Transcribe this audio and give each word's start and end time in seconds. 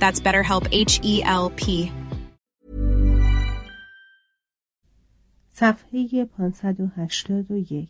That's 0.00 0.20
BetterHelp 0.20 0.64
H 0.72 1.00
E 1.02 1.22
L 1.24 1.50
P. 1.60 1.90
صفحه 5.52 6.24
581 6.24 7.88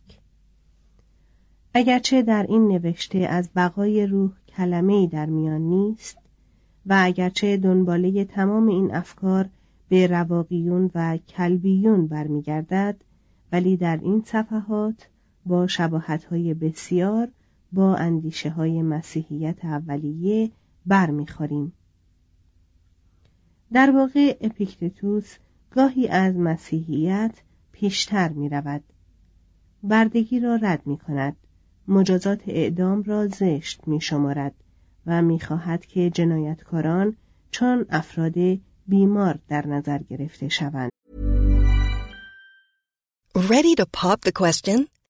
اگرچه 1.75 2.23
در 2.23 2.47
این 2.49 2.69
نوشته 2.69 3.19
از 3.19 3.51
بقای 3.57 4.07
روح 4.07 4.31
کلمه 4.57 5.07
در 5.07 5.27
میان 5.27 5.61
نیست 5.61 6.19
و 6.87 7.01
اگرچه 7.05 7.57
دنباله 7.57 8.25
تمام 8.25 8.69
این 8.69 8.95
افکار 8.95 9.49
به 9.89 10.07
رواقیون 10.07 10.91
و 10.95 11.17
کلبیون 11.17 12.07
برمیگردد 12.07 12.97
ولی 13.53 13.77
در 13.77 13.97
این 14.03 14.23
صفحات 14.27 15.09
با 15.47 15.67
شباهتهای 15.67 16.55
بسیار 16.55 17.29
با 17.73 17.97
اندیشه 17.97 18.51
های 18.51 18.83
مسیحیت 18.83 19.65
اولیه 19.65 20.51
برمیخوریم. 20.87 21.73
در 23.75 23.91
واقع 23.91 24.37
اپیکتتوس 24.41 25.37
گاهی 25.71 26.09
از 26.09 26.37
مسیحیت 26.37 27.35
پیشتر 27.73 28.29
می 28.29 28.49
رود. 28.49 28.85
بردگی 29.83 30.41
را 30.41 30.57
رد 30.57 30.87
می 30.87 30.99
کند. 30.99 31.37
مجازات 31.89 32.43
اعدام 32.47 33.03
را 33.03 33.27
زشت 33.27 33.89
می 33.89 34.01
شمارد 34.01 34.55
و 35.07 35.23
می 35.23 35.41
خواهد 35.41 35.87
که 35.87 36.11
جنایتکاران 36.11 37.17
چون 37.51 37.87
افراد 37.91 38.35
بیمار 38.87 39.39
در 39.49 39.67
نظر 39.67 39.99
گرفته 39.99 40.49
شوند. 40.49 40.91
Ready 43.37 43.75
to 43.81 43.85
pop 44.01 44.21
the 44.21 44.33
question? 44.33 44.87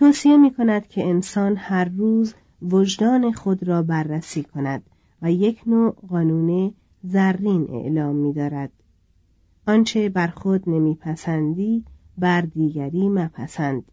توصیه 0.00 0.36
می 0.36 0.54
کند 0.54 0.88
که 0.88 1.06
انسان 1.06 1.56
هر 1.56 1.84
روز 1.84 2.34
وجدان 2.62 3.32
خود 3.32 3.68
را 3.68 3.82
بررسی 3.82 4.42
کند 4.42 4.82
و 5.22 5.32
یک 5.32 5.62
نوع 5.66 5.90
قانون 6.08 6.74
زرین 7.02 7.66
اعلام 7.70 8.16
می 8.16 8.32
دارد. 8.32 8.72
آنچه 9.66 10.08
بر 10.08 10.26
خود 10.26 10.68
نمیپسندی 10.68 11.84
بر 12.18 12.40
دیگری 12.40 13.08
مپسند 13.08 13.84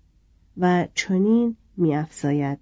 و 0.58 0.88
چنین 0.94 1.56
میافزاید 1.78 2.60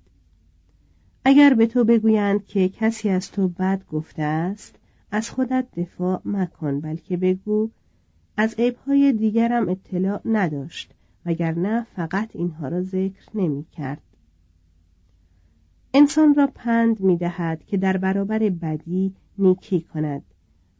اگر 1.26 1.54
به 1.54 1.68
تو 1.68 1.84
بگویند 1.84 2.46
که 2.46 2.70
کسی 2.70 3.10
از 3.10 3.32
تو 3.32 3.48
بد 3.48 3.86
گفته 3.92 4.24
است 4.24 4.76
از 5.12 5.30
خودت 5.30 5.68
دفاع 5.78 6.22
مکن 6.26 6.80
بلکه 6.80 7.18
بگو 7.18 7.70
از 8.38 8.56
عیبهای 8.58 9.14
دیگرم 9.14 9.70
اطلاع 9.70 10.22
نداشت 10.26 10.94
وگرنه 11.26 11.88
فقط 11.96 12.30
اینها 12.34 12.68
را 12.68 12.82
ذکر 12.82 13.30
نمی 13.36 13.66
کرد. 13.72 14.02
انسان 15.94 16.36
را 16.36 16.48
پند 16.56 17.00
می 17.00 17.18
دهد 17.18 17.66
که 17.66 17.78
در 17.78 17.98
برابر 17.98 18.40
بدی 18.40 19.16
نیکی 19.38 19.82
کند 19.82 20.24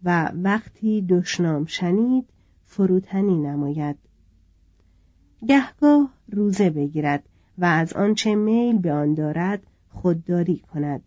و 0.04 0.32
وقتی 0.36 1.02
دشنام 1.02 1.66
شنید 1.66 2.30
فروتنی 2.66 3.38
نماید 3.38 3.96
گهگاه 5.48 6.14
روزه 6.28 6.70
بگیرد 6.70 7.24
و 7.58 7.66
از 7.66 7.94
آنچه 7.94 8.36
میل 8.36 8.78
به 8.78 8.94
آن 8.94 9.14
دارد 9.14 9.64
خودداری 9.90 10.58
کند 10.58 11.02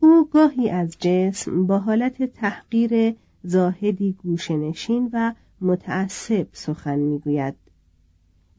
او 0.00 0.28
گاهی 0.32 0.70
از 0.70 0.96
جسم 1.00 1.66
با 1.66 1.78
حالت 1.78 2.22
تحقیر 2.22 3.16
زاهدی 3.42 4.12
گوشنشین 4.12 5.10
و 5.12 5.32
متعصب 5.62 6.46
سخن 6.52 6.98
می‌گوید 6.98 7.54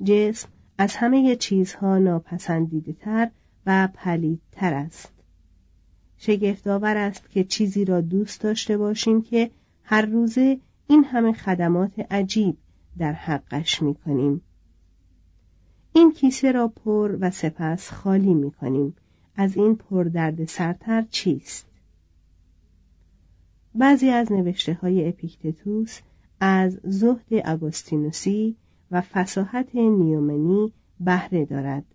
جسم 0.04 0.50
از 0.78 0.96
همه 0.96 1.36
چیزها 1.36 1.98
ناپسندیده 1.98 2.94
تر 2.94 3.32
و 3.66 3.90
پلیدتر 3.94 4.74
است 4.74 5.12
شگفتآور 6.18 6.98
است 6.98 7.30
که 7.30 7.44
چیزی 7.44 7.86
را 7.86 8.02
دوست 8.02 8.42
داشته 8.42 8.78
باشیم 8.78 9.22
که 9.22 9.52
هر 9.84 10.02
روزه 10.06 10.60
این 10.88 11.04
همه 11.04 11.34
خدمات 11.34 12.00
عجیب 12.12 12.58
در 12.98 13.14
حقش 13.14 13.82
می 13.82 13.96
کنیم. 13.96 14.42
این 15.94 16.12
کیسه 16.12 16.52
را 16.52 16.68
پر 16.68 17.18
و 17.20 17.32
سپس 17.32 17.92
خالی 17.92 18.34
می 18.34 18.52
کنیم. 18.52 18.96
از 19.36 19.58
این 19.58 19.76
پر 19.76 20.04
درد 20.04 20.46
سرتر 20.46 21.02
چیست؟ 21.02 21.66
بعضی 23.76 24.10
از 24.10 24.32
نوشته 24.32 24.74
های 24.74 25.08
اپیکتتوس 25.08 26.00
از 26.46 26.80
زهد 26.84 27.42
اگوستینوسی 27.46 28.56
و 28.92 29.02
فساحت 29.02 29.76
نیومنی 29.76 30.74
بهره 31.00 31.46
دارد. 31.46 31.86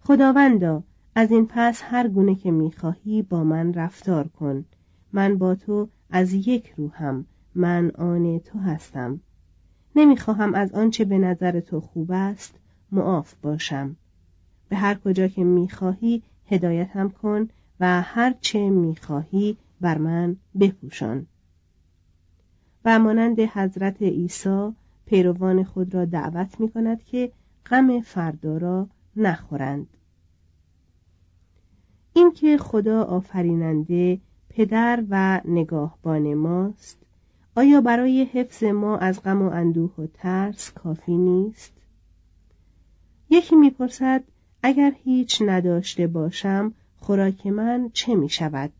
خداوندا 0.00 0.82
از 1.14 1.30
این 1.30 1.46
پس 1.50 1.82
هر 1.84 2.08
گونه 2.08 2.34
که 2.34 2.50
می‌خواهی 2.50 3.22
با 3.22 3.44
من 3.44 3.74
رفتار 3.74 4.28
کن. 4.28 4.64
من 5.12 5.38
با 5.38 5.54
تو 5.54 5.88
از 6.10 6.32
یک 6.32 6.74
روحم 6.76 7.26
من 7.54 7.90
آن 7.90 8.38
تو 8.38 8.58
هستم. 8.58 9.20
نمی‌خواهم 9.96 10.54
از 10.54 10.72
آنچه 10.72 11.04
به 11.04 11.18
نظر 11.18 11.60
تو 11.60 11.80
خوب 11.80 12.10
است 12.12 12.54
معاف 12.92 13.34
باشم. 13.42 13.96
به 14.68 14.76
هر 14.76 14.94
کجا 14.94 15.28
که 15.28 15.44
می‌خواهی 15.44 16.22
هدایتم 16.46 17.08
کن 17.08 17.48
و 17.80 18.02
هر 18.02 18.34
چه 18.40 18.70
می‌خواهی 18.70 19.56
بر 19.80 19.98
من 19.98 20.36
بپوشان. 20.60 21.26
و 22.84 22.98
مانند 22.98 23.40
حضرت 23.40 24.02
عیسی 24.02 24.72
پیروان 25.06 25.64
خود 25.64 25.94
را 25.94 26.04
دعوت 26.04 26.60
می 26.60 26.68
کند 26.70 27.04
که 27.04 27.32
غم 27.66 28.00
فردا 28.00 28.56
را 28.56 28.88
نخورند 29.16 29.86
اینکه 32.12 32.58
خدا 32.58 33.02
آفریننده 33.02 34.18
پدر 34.48 35.04
و 35.10 35.40
نگاهبان 35.44 36.34
ماست 36.34 36.98
آیا 37.56 37.80
برای 37.80 38.24
حفظ 38.24 38.64
ما 38.64 38.98
از 38.98 39.22
غم 39.22 39.42
و 39.42 39.50
اندوه 39.50 39.94
و 39.98 40.06
ترس 40.14 40.72
کافی 40.72 41.16
نیست 41.16 41.72
یکی 43.30 43.56
می‌پرسد 43.56 44.24
اگر 44.62 44.92
هیچ 45.04 45.42
نداشته 45.46 46.06
باشم 46.06 46.72
خوراک 47.00 47.46
من 47.46 47.90
چه 47.92 48.14
می 48.14 48.28
شود؟ 48.28 48.70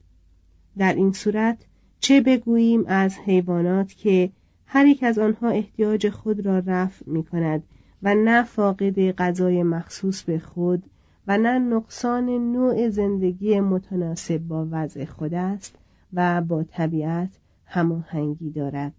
در 0.79 0.95
این 0.95 1.13
صورت 1.13 1.59
چه 2.05 2.21
بگوییم 2.21 2.85
از 2.87 3.19
حیوانات 3.19 3.93
که 3.93 4.31
هر 4.67 4.87
یک 4.87 5.03
از 5.03 5.19
آنها 5.19 5.49
احتیاج 5.49 6.09
خود 6.09 6.47
را 6.47 6.59
رفع 6.59 7.05
می 7.11 7.25
کند 7.25 7.63
و 8.03 8.15
نه 8.15 8.43
فاقد 8.43 9.11
غذای 9.11 9.63
مخصوص 9.63 10.23
به 10.23 10.39
خود 10.39 10.83
و 11.27 11.39
نه 11.39 11.59
نقصان 11.59 12.25
نوع 12.53 12.89
زندگی 12.89 13.61
متناسب 13.61 14.39
با 14.39 14.69
وضع 14.71 15.05
خود 15.05 15.35
است 15.35 15.77
و 16.13 16.43
با 16.43 16.65
طبیعت 16.65 17.39
هماهنگی 17.65 18.51
دارد. 18.51 18.93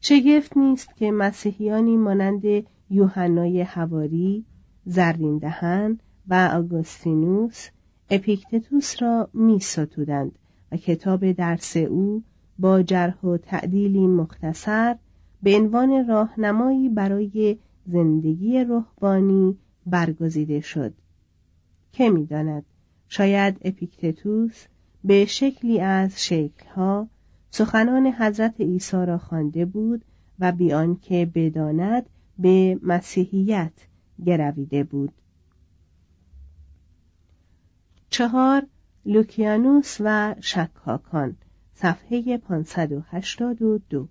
شگفت 0.00 0.56
نیست 0.56 0.96
که 0.96 1.12
مسیحیانی 1.12 1.96
مانند 1.96 2.42
یوحنای 2.90 3.60
هواری 3.60 4.44
زرین 4.84 5.38
دهن 5.38 5.98
و 6.28 6.50
آگوستینوس 6.54 7.68
اپیکتتوس 8.10 9.02
را 9.02 9.28
می 9.34 9.60
ستودند 9.60 10.32
و 10.72 10.76
کتاب 10.76 11.32
درس 11.32 11.76
او 11.76 12.22
با 12.58 12.82
جرح 12.82 13.20
و 13.20 13.36
تعدیلی 13.36 14.06
مختصر 14.06 14.96
به 15.42 15.56
عنوان 15.56 16.06
راهنمایی 16.08 16.88
برای 16.88 17.58
زندگی 17.86 18.64
روحانی 18.64 19.56
برگزیده 19.86 20.60
شد. 20.60 20.94
که 21.92 22.10
می‌داند؟ 22.10 22.64
شاید 23.08 23.56
اپیکتتوس 23.62 24.66
به 25.04 25.24
شکلی 25.24 25.80
از 25.80 26.24
شکلها 26.24 27.08
سخنان 27.50 28.06
حضرت 28.06 28.60
عیسی 28.60 28.96
را 29.06 29.18
خوانده 29.18 29.64
بود 29.64 30.04
و 30.38 30.52
بیان 30.52 30.96
که 30.96 31.30
بداند 31.34 32.06
به 32.38 32.78
مسیحیت 32.82 33.72
گرویده 34.26 34.84
بود. 34.84 35.12
چهار 38.10 38.66
لوکیانوس 39.06 39.96
و 40.00 40.34
شکاکان 40.40 41.36
صفحه 41.74 42.38
582 42.38 44.08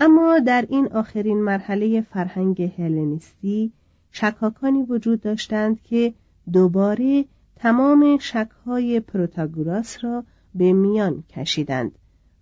اما 0.00 0.38
در 0.38 0.66
این 0.68 0.88
آخرین 0.92 1.42
مرحله 1.42 2.00
فرهنگ 2.00 2.62
هلنیستی 2.62 3.72
شکاکانی 4.10 4.82
وجود 4.82 5.20
داشتند 5.20 5.82
که 5.82 6.14
دوباره 6.52 7.24
تمام 7.56 8.18
شکهای 8.18 9.00
پروتاگوراس 9.00 10.04
را 10.04 10.24
به 10.54 10.72
میان 10.72 11.24
کشیدند 11.28 11.92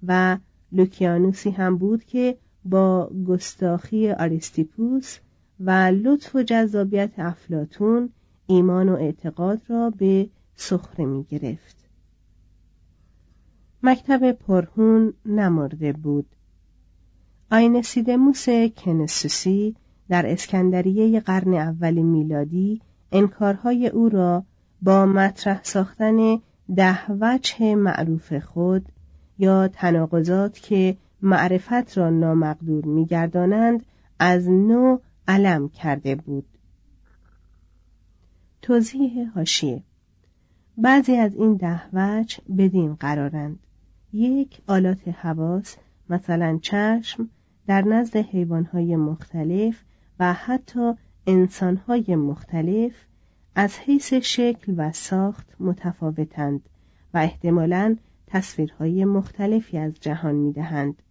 و 0.06 0.38
لوکیانوسی 0.72 1.50
هم 1.50 1.76
بود 1.76 2.04
که 2.04 2.38
با 2.64 3.10
گستاخی 3.28 4.10
آریستیپوس 4.10 5.18
و 5.60 5.70
لطف 5.70 6.34
و 6.34 6.42
جذابیت 6.42 7.10
افلاتون 7.18 8.10
ایمان 8.50 8.88
و 8.88 8.94
اعتقاد 8.94 9.60
را 9.68 9.90
به 9.90 10.28
سخره 10.56 11.04
می 11.04 11.24
گرفت. 11.24 11.76
مکتب 13.82 14.32
پرهون 14.32 15.14
نمرده 15.26 15.92
بود. 15.92 16.26
آینسیدموس 17.50 18.48
کنسوسی 18.76 19.76
در 20.08 20.32
اسکندریه 20.32 21.20
قرن 21.20 21.54
اول 21.54 21.94
میلادی 21.94 22.80
انکارهای 23.12 23.88
او 23.88 24.08
را 24.08 24.44
با 24.82 25.06
مطرح 25.06 25.60
ساختن 25.62 26.38
ده 26.76 27.12
وجه 27.20 27.74
معروف 27.74 28.32
خود 28.32 28.88
یا 29.38 29.68
تناقضات 29.68 30.58
که 30.58 30.96
معرفت 31.22 31.98
را 31.98 32.10
نامقدور 32.10 32.84
میگردانند 32.84 33.84
از 34.18 34.48
نو 34.48 34.98
علم 35.28 35.68
کرده 35.68 36.14
بود 36.14 36.46
توضیح 38.62 39.30
هاشیه 39.34 39.82
بعضی 40.76 41.16
از 41.16 41.34
این 41.34 41.56
ده 41.56 41.82
وجه 41.92 42.38
بدین 42.58 42.94
قرارند. 42.94 43.58
یک 44.12 44.60
آلات 44.66 45.08
حواس 45.08 45.76
مثلا 46.10 46.58
چشم 46.62 47.28
در 47.66 47.82
نزد 47.82 48.16
حیوانهای 48.16 48.96
مختلف 48.96 49.84
و 50.18 50.32
حتی 50.32 50.92
انسانهای 51.26 52.16
مختلف 52.16 52.92
از 53.54 53.78
حیث 53.78 54.12
شکل 54.12 54.74
و 54.76 54.92
ساخت 54.92 55.56
متفاوتند 55.60 56.68
و 57.14 57.18
احتمالا 57.18 57.96
تصویرهای 58.26 59.04
مختلفی 59.04 59.78
از 59.78 59.92
جهان 60.00 60.34
می‌دهند. 60.34 61.02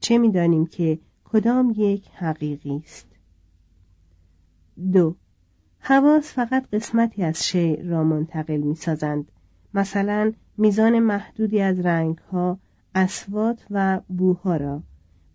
چه 0.00 0.18
می‌دانیم 0.18 0.66
که 0.66 0.98
کدام 1.24 1.74
یک 1.76 2.08
حقیقی 2.08 2.82
است؟ 2.84 3.06
دو 4.92 5.16
حواس 5.88 6.32
فقط 6.32 6.68
قسمتی 6.72 7.22
از 7.22 7.46
شیء 7.46 7.82
را 7.84 8.04
منتقل 8.04 8.56
می 8.56 8.74
سازند. 8.74 9.32
مثلا 9.74 10.32
میزان 10.58 10.98
محدودی 10.98 11.60
از 11.60 11.80
رنگها، 11.80 12.58
اسوات 12.94 13.66
و 13.70 14.00
بوها 14.08 14.56
را 14.56 14.82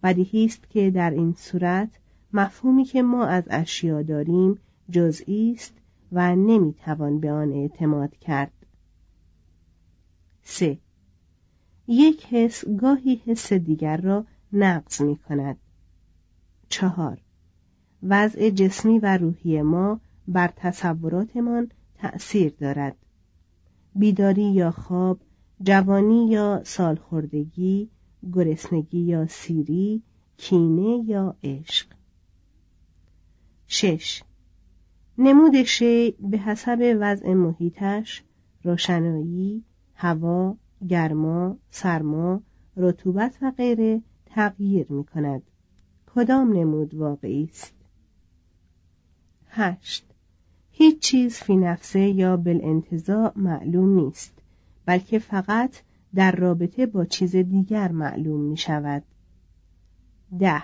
بدیهی 0.03 0.45
است 0.45 0.69
که 0.69 0.91
در 0.91 1.09
این 1.09 1.33
صورت 1.37 1.89
مفهومی 2.33 2.83
که 2.83 3.01
ما 3.01 3.25
از 3.25 3.43
اشیا 3.49 4.01
داریم 4.01 4.57
جزئی 4.89 5.51
است 5.55 5.73
و 6.11 6.35
نمی‌توان 6.35 7.19
به 7.19 7.31
آن 7.31 7.51
اعتماد 7.51 8.17
کرد. 8.17 8.53
3. 10.43 10.77
یک 11.87 12.25
حس 12.25 12.65
گاهی 12.65 13.21
حس 13.25 13.53
دیگر 13.53 13.97
را 13.97 14.25
نقض 14.53 15.01
می 15.01 15.15
کند. 15.15 15.57
چهار 16.69 17.17
وضع 18.03 18.49
جسمی 18.49 18.99
و 18.99 19.17
روحی 19.17 19.61
ما 19.61 19.99
بر 20.27 20.53
تصوراتمان 20.55 21.71
تأثیر 21.95 22.53
دارد. 22.59 22.95
بیداری 23.95 24.51
یا 24.51 24.71
خواب 24.71 25.19
جوانی 25.61 26.29
یا 26.29 26.61
سالخوردگی 26.63 27.89
گرسنگی 28.33 28.99
یا 28.99 29.27
سیری 29.27 30.03
کینه 30.37 31.03
یا 31.09 31.35
عشق. 31.43 31.87
شش. 33.67 34.23
نمود 35.17 35.63
شی 35.63 36.11
به 36.11 36.37
حسب 36.37 36.97
وضع 36.99 37.33
محیطش 37.33 38.23
روشنایی 38.63 39.63
هوا 39.95 40.57
گرما 40.89 41.57
سرما 41.69 42.41
رطوبت 42.77 43.37
و 43.41 43.51
غیره 43.51 44.01
تغییر 44.25 44.91
می 44.91 45.03
کند 45.03 45.41
کدام 46.15 46.53
نمود 46.53 46.93
واقعی 46.93 47.43
است؟ 47.43 47.73
هشت. 49.47 50.10
هیچ 50.81 50.99
چیز 50.99 51.35
فی 51.35 51.57
نفسه 51.57 51.99
یا 51.99 52.37
بالانتظاع 52.37 53.31
معلوم 53.35 53.95
نیست 53.95 54.33
بلکه 54.85 55.19
فقط 55.19 55.75
در 56.15 56.31
رابطه 56.31 56.85
با 56.85 57.05
چیز 57.05 57.35
دیگر 57.35 57.91
معلوم 57.91 58.41
می 58.41 58.57
شود 58.57 59.03
ده 60.39 60.63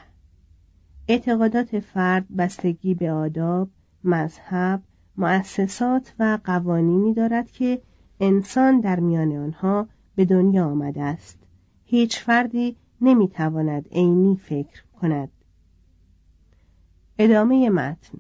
اعتقادات 1.08 1.80
فرد 1.80 2.36
بستگی 2.38 2.94
به 2.94 3.12
آداب، 3.12 3.70
مذهب، 4.04 4.82
مؤسسات 5.18 6.14
و 6.20 6.40
قوانینی 6.44 7.14
دارد 7.14 7.52
که 7.52 7.82
انسان 8.20 8.80
در 8.80 9.00
میان 9.00 9.38
آنها 9.38 9.88
به 10.16 10.26
دنیا 10.26 10.66
آمده 10.66 11.04
است. 11.04 11.38
هیچ 11.86 12.20
فردی 12.20 12.76
نمی‌تواند 13.02 13.88
عینی 13.92 14.36
فکر 14.36 14.84
کند. 15.02 15.30
ادامه 17.20 17.70
متن 17.70 18.18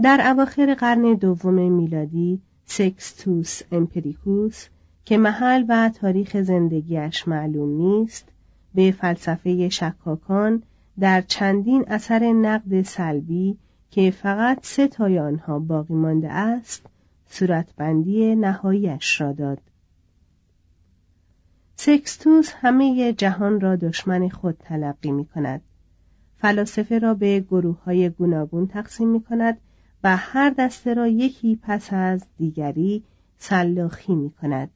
در 0.00 0.20
اواخر 0.26 0.74
قرن 0.74 1.14
دوم 1.14 1.72
میلادی 1.72 2.40
سکستوس 2.64 3.60
امپریکوس 3.72 4.66
که 5.04 5.16
محل 5.16 5.64
و 5.68 5.88
تاریخ 5.88 6.42
زندگیش 6.42 7.28
معلوم 7.28 7.68
نیست 7.68 8.28
به 8.74 8.92
فلسفه 8.92 9.68
شکاکان 9.68 10.62
در 11.00 11.20
چندین 11.20 11.84
اثر 11.88 12.32
نقد 12.32 12.82
سلبی 12.82 13.58
که 13.90 14.10
فقط 14.10 14.58
سه 14.62 14.88
تای 14.88 15.18
آنها 15.18 15.58
باقی 15.58 15.94
مانده 15.94 16.32
است 16.32 16.86
صورتبندی 17.26 18.34
نهاییش 18.34 19.20
را 19.20 19.32
داد. 19.32 19.58
سکستوس 21.76 22.52
همه 22.56 23.12
جهان 23.12 23.60
را 23.60 23.76
دشمن 23.76 24.28
خود 24.28 24.56
تلقی 24.58 25.10
می 25.10 25.24
کند 25.24 25.62
فلاسفه 26.38 26.98
را 26.98 27.14
به 27.14 27.40
گروه 27.40 27.82
های 27.84 28.10
گوناگون 28.10 28.66
تقسیم 28.66 29.08
می 29.08 29.20
کند 29.20 29.58
و 30.04 30.16
هر 30.16 30.50
دسته 30.50 30.94
را 30.94 31.06
یکی 31.06 31.58
پس 31.62 31.92
از 31.92 32.26
دیگری 32.38 33.04
سلاخی 33.38 34.14
می 34.14 34.30
کند 34.30 34.70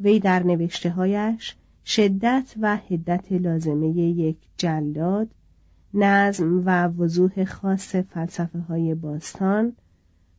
وی 0.00 0.20
در 0.20 0.42
نوشته 0.42 0.90
هایش 0.90 1.56
شدت 1.86 2.54
و 2.60 2.76
حدت 2.76 3.32
لازمه 3.32 3.88
یک 3.96 4.36
جلاد 4.56 5.28
نظم 5.94 6.62
و 6.64 6.86
وضوح 6.86 7.44
خاص 7.44 7.94
فلسفه 7.96 8.58
های 8.58 8.94
باستان 8.94 9.72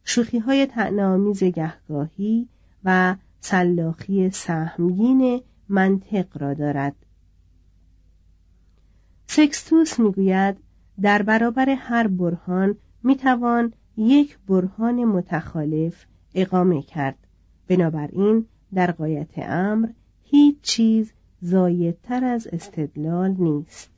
شوخی 0.04 0.40
های 0.40 0.66
تعنامیز 0.66 1.44
گهگاهی 1.44 2.48
و 2.84 3.16
سلاخی 3.40 4.30
سهمگین 4.30 5.42
منطق 5.70 6.42
را 6.42 6.54
دارد. 6.54 6.96
سکستوس 9.28 10.00
می‌گوید 10.00 10.58
در 11.02 11.22
برابر 11.22 11.70
هر 11.70 12.08
برهان 12.08 12.76
می‌توان 13.06 13.74
یک 13.98 14.38
برهان 14.48 15.06
متخالف 15.06 16.06
اقامه 16.36 16.82
کرد. 16.82 17.18
بنابراین 17.68 18.46
در 18.74 18.92
قایت 18.92 19.30
امر 19.38 19.88
هیچ 20.24 20.62
چیز 20.62 21.14
زایدتر 21.42 22.26
از 22.26 22.48
استدلال 22.48 23.36
نیست. 23.40 23.90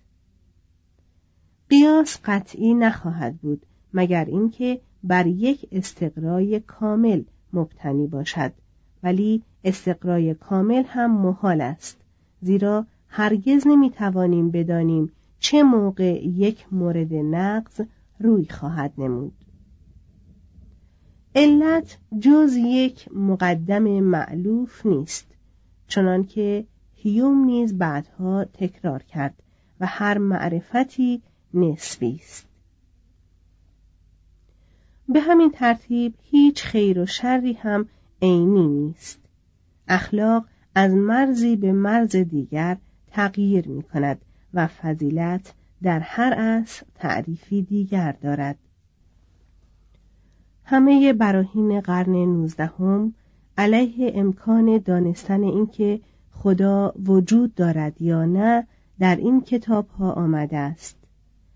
قیاس 1.69 2.19
قطعی 2.25 2.73
نخواهد 2.73 3.37
بود 3.37 3.65
مگر 3.93 4.25
اینکه 4.25 4.81
بر 5.03 5.27
یک 5.27 5.67
استقرای 5.71 6.59
کامل 6.59 7.23
مبتنی 7.53 8.07
باشد. 8.07 8.51
ولی 9.03 9.43
استقرای 9.63 10.33
کامل 10.33 10.83
هم 10.87 11.11
محال 11.11 11.61
است 11.61 11.97
زیرا 12.41 12.85
هرگز 13.07 13.67
نمی‌توانیم 13.67 14.51
بدانیم 14.51 15.11
چه 15.39 15.63
موقع 15.63 16.25
یک 16.25 16.65
مورد 16.71 17.13
نقض 17.13 17.81
روی 18.19 18.47
خواهد 18.49 18.93
نمود. 18.97 19.33
علت 21.35 21.97
جز 22.19 22.55
یک 22.55 23.09
مقدم 23.13 23.83
معلوف 23.83 24.85
نیست 24.85 25.27
چنانکه 25.87 26.65
هیوم 26.95 27.45
نیز 27.45 27.77
بعدها 27.77 28.45
تکرار 28.45 29.03
کرد 29.03 29.43
و 29.79 29.85
هر 29.85 30.17
معرفتی 30.17 31.21
نسبی 31.53 32.19
است. 32.23 32.47
به 35.09 35.19
همین 35.19 35.51
ترتیب 35.51 36.13
هیچ 36.21 36.63
خیر 36.63 36.99
و 36.99 37.05
شری 37.05 37.53
هم 37.53 37.85
عینی 38.21 38.67
نیست. 38.67 39.19
اخلاق 39.87 40.45
از 40.75 40.93
مرزی 40.93 41.55
به 41.55 41.71
مرز 41.71 42.15
دیگر 42.15 42.77
تغییر 43.11 43.67
می 43.67 43.83
کند 43.83 44.21
و 44.53 44.67
فضیلت 44.67 45.53
در 45.83 45.99
هر 45.99 46.33
عصر 46.33 46.85
تعریفی 46.95 47.61
دیگر 47.61 48.11
دارد. 48.11 48.57
همه 50.63 51.13
براهین 51.13 51.81
قرن 51.81 52.11
نوزدهم 52.11 53.13
علیه 53.57 54.11
امکان 54.15 54.77
دانستن 54.77 55.43
اینکه 55.43 55.99
خدا 56.31 56.93
وجود 57.05 57.55
دارد 57.55 58.01
یا 58.01 58.25
نه 58.25 58.67
در 58.99 59.15
این 59.15 59.41
کتاب 59.41 59.87
ها 59.87 60.11
آمده 60.11 60.57
است. 60.57 60.97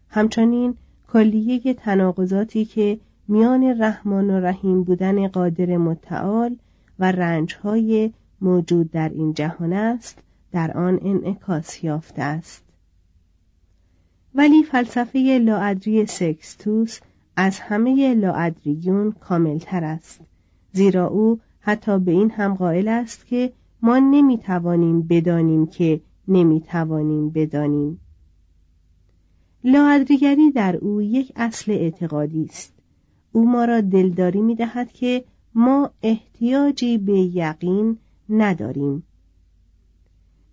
همچنین 0.09 0.75
کلیه 1.13 1.73
تناقضاتی 1.73 2.65
که 2.65 2.99
میان 3.27 3.81
رحمان 3.81 4.29
و 4.29 4.39
رحیم 4.39 4.83
بودن 4.83 5.27
قادر 5.27 5.77
متعال 5.77 6.55
و 6.99 7.11
رنجهای 7.11 8.13
موجود 8.41 8.91
در 8.91 9.09
این 9.09 9.33
جهان 9.33 9.73
است 9.73 10.23
در 10.51 10.77
آن 10.77 10.99
انعکاس 11.01 11.83
یافته 11.83 12.21
است. 12.21 12.63
ولی 14.35 14.63
فلسفه 14.63 15.39
لاادری 15.41 16.05
سکستوس 16.05 16.99
از 17.35 17.59
همه 17.59 18.13
لاادریون 18.13 19.11
کاملتر 19.11 19.83
است. 19.83 20.21
زیرا 20.73 21.07
او 21.07 21.39
حتی 21.59 21.99
به 21.99 22.11
این 22.11 22.31
هم 22.31 22.53
قائل 22.53 22.87
است 22.87 23.25
که 23.25 23.53
ما 23.81 23.99
نمی‌توانیم 23.99 25.01
بدانیم 25.01 25.67
که 25.67 26.01
نمی‌توانیم 26.27 27.29
بدانیم. 27.29 27.99
لاادریگری 29.63 30.51
در 30.51 30.75
او 30.75 31.01
یک 31.01 31.31
اصل 31.35 31.71
اعتقادی 31.71 32.45
است. 32.45 32.73
او 33.31 33.51
ما 33.51 33.65
را 33.65 33.81
دلداری 33.81 34.41
می 34.41 34.55
دهد 34.55 34.91
که 34.91 35.23
ما 35.55 35.91
احتیاجی 36.03 36.97
به 36.97 37.19
یقین 37.19 37.97
نداریم. 38.29 39.03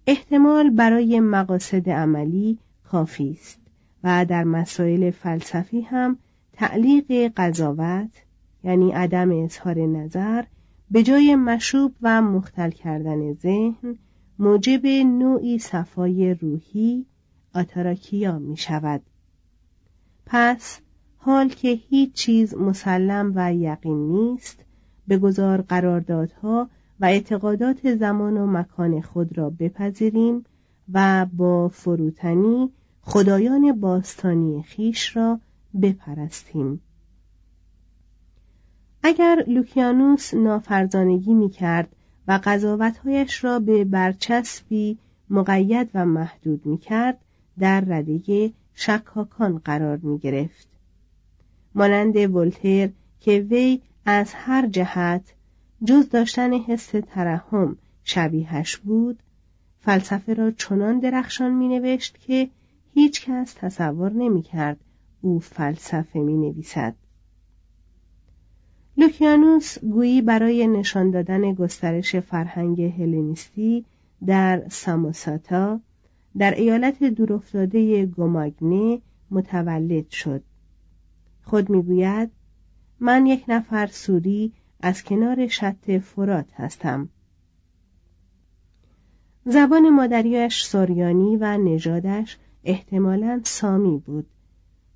احتمال 0.06 0.70
برای 0.70 1.20
مقاصد 1.20 1.90
عملی 1.90 2.58
کافی 2.84 3.30
است. 3.40 3.67
و 4.04 4.24
در 4.24 4.44
مسائل 4.44 5.10
فلسفی 5.10 5.80
هم 5.80 6.18
تعلیق 6.52 7.32
قضاوت 7.36 8.10
یعنی 8.64 8.92
عدم 8.92 9.44
اظهار 9.44 9.78
نظر 9.78 10.44
به 10.90 11.02
جای 11.02 11.34
مشوب 11.36 11.92
و 12.02 12.22
مختل 12.22 12.70
کردن 12.70 13.32
ذهن 13.32 13.98
موجب 14.38 14.86
نوعی 14.86 15.58
صفای 15.58 16.34
روحی 16.34 17.06
آتاراکیا 17.54 18.38
می 18.38 18.56
شود. 18.56 19.02
پس 20.26 20.80
حال 21.16 21.48
که 21.48 21.68
هیچ 21.68 22.12
چیز 22.12 22.54
مسلم 22.54 23.32
و 23.34 23.54
یقین 23.54 24.12
نیست 24.12 24.64
بگذار 25.08 25.62
قراردادها 25.62 26.68
و 27.00 27.04
اعتقادات 27.04 27.94
زمان 27.94 28.36
و 28.36 28.46
مکان 28.46 29.00
خود 29.00 29.38
را 29.38 29.50
بپذیریم 29.50 30.44
و 30.92 31.26
با 31.36 31.68
فروتنی 31.68 32.70
خدایان 33.02 33.80
باستانی 33.80 34.62
خیش 34.62 35.16
را 35.16 35.40
بپرستیم 35.82 36.80
اگر 39.02 39.44
لوکیانوس 39.46 40.34
نافرزانگی 40.34 41.34
می 41.34 41.50
کرد 41.50 41.96
و 42.28 42.40
قضاوتهایش 42.44 43.44
را 43.44 43.58
به 43.58 43.84
برچسبی 43.84 44.98
مقید 45.30 45.90
و 45.94 46.06
محدود 46.06 46.66
می 46.66 46.78
کرد 46.78 47.18
در 47.58 47.80
رده 47.80 48.52
شکاکان 48.74 49.58
قرار 49.58 49.96
می 49.96 50.18
گرفت. 50.18 50.68
مانند 51.74 52.16
ولتر 52.16 52.88
که 53.20 53.46
وی 53.50 53.80
از 54.06 54.32
هر 54.34 54.66
جهت 54.66 55.34
جز 55.84 56.08
داشتن 56.08 56.52
حس 56.52 56.90
ترحم 57.06 57.76
شبیهش 58.04 58.76
بود 58.76 59.18
فلسفه 59.80 60.34
را 60.34 60.50
چنان 60.50 60.98
درخشان 60.98 61.54
می 61.54 61.68
نوشت 61.68 62.18
که 62.20 62.50
هیچ 62.98 63.24
کس 63.24 63.54
تصور 63.54 64.12
نمی 64.12 64.42
کرد 64.42 64.80
او 65.20 65.38
فلسفه 65.38 66.18
می 66.20 66.36
نویسد. 66.36 66.94
لوکیانوس 68.96 69.78
گویی 69.78 70.22
برای 70.22 70.66
نشان 70.66 71.10
دادن 71.10 71.54
گسترش 71.54 72.16
فرهنگ 72.16 72.82
هلنیستی 72.82 73.84
در 74.26 74.68
ساموساتا 74.68 75.80
در 76.38 76.54
ایالت 76.54 77.04
دورافتاده 77.04 78.06
گوماگنه 78.06 79.00
متولد 79.30 80.10
شد 80.10 80.42
خود 81.42 81.70
می‌گوید 81.70 82.30
من 83.00 83.26
یک 83.26 83.44
نفر 83.48 83.86
سوری 83.86 84.52
از 84.80 85.04
کنار 85.04 85.46
شط 85.46 85.90
فرات 85.90 86.52
هستم 86.54 87.08
زبان 89.44 89.90
مادریش 89.90 90.64
سوریانی 90.64 91.36
و 91.36 91.58
نژادش 91.58 92.38
احتمالا 92.68 93.40
سامی 93.44 93.98
بود. 94.06 94.26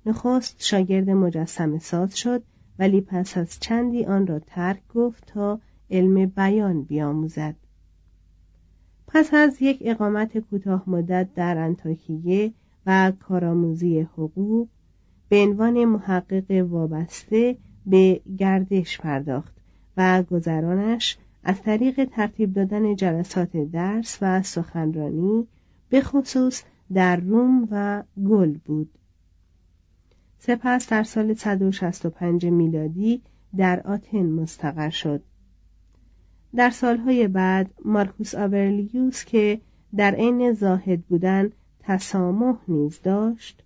نخست 0.05 0.55
شاگرد 0.59 1.09
مجسم 1.09 1.77
ساز 1.77 2.17
شد 2.17 2.43
ولی 2.79 3.01
پس 3.01 3.37
از 3.37 3.59
چندی 3.59 4.05
آن 4.05 4.27
را 4.27 4.39
ترک 4.39 4.81
گفت 4.95 5.25
تا 5.25 5.59
علم 5.91 6.25
بیان 6.25 6.83
بیاموزد. 6.83 7.55
پس 9.07 9.33
از 9.33 9.61
یک 9.61 9.77
اقامت 9.81 10.37
کوتاه 10.37 10.83
مدت 10.87 11.33
در 11.35 11.57
انتاکیه 11.57 12.53
و 12.85 13.11
کارآموزی 13.19 14.01
حقوق 14.01 14.67
به 15.29 15.43
عنوان 15.43 15.85
محقق 15.85 16.67
وابسته 16.69 17.57
به 17.85 18.21
گردش 18.37 18.97
پرداخت 18.97 19.53
و 19.97 20.23
گذرانش 20.23 21.17
از 21.43 21.61
طریق 21.61 22.05
ترتیب 22.05 22.53
دادن 22.53 22.95
جلسات 22.95 23.57
درس 23.57 24.17
و 24.21 24.41
سخنرانی 24.41 25.47
به 25.89 26.01
خصوص 26.01 26.63
در 26.93 27.15
روم 27.15 27.67
و 27.71 28.03
گل 28.27 28.57
بود. 28.65 28.89
سپس 30.39 30.89
در 30.89 31.03
سال 31.03 31.33
165 31.33 32.45
میلادی 32.45 33.21
در 33.57 33.79
آتن 33.79 34.25
مستقر 34.25 34.89
شد. 34.89 35.23
در 36.55 36.69
سالهای 36.69 37.27
بعد 37.27 37.73
مارکوس 37.85 38.35
آورلیوس 38.35 39.25
که 39.25 39.61
در 39.95 40.15
عین 40.15 40.53
زاهد 40.53 41.01
بودن 41.01 41.49
تسامح 41.79 42.57
نیز 42.67 43.01
داشت 43.01 43.63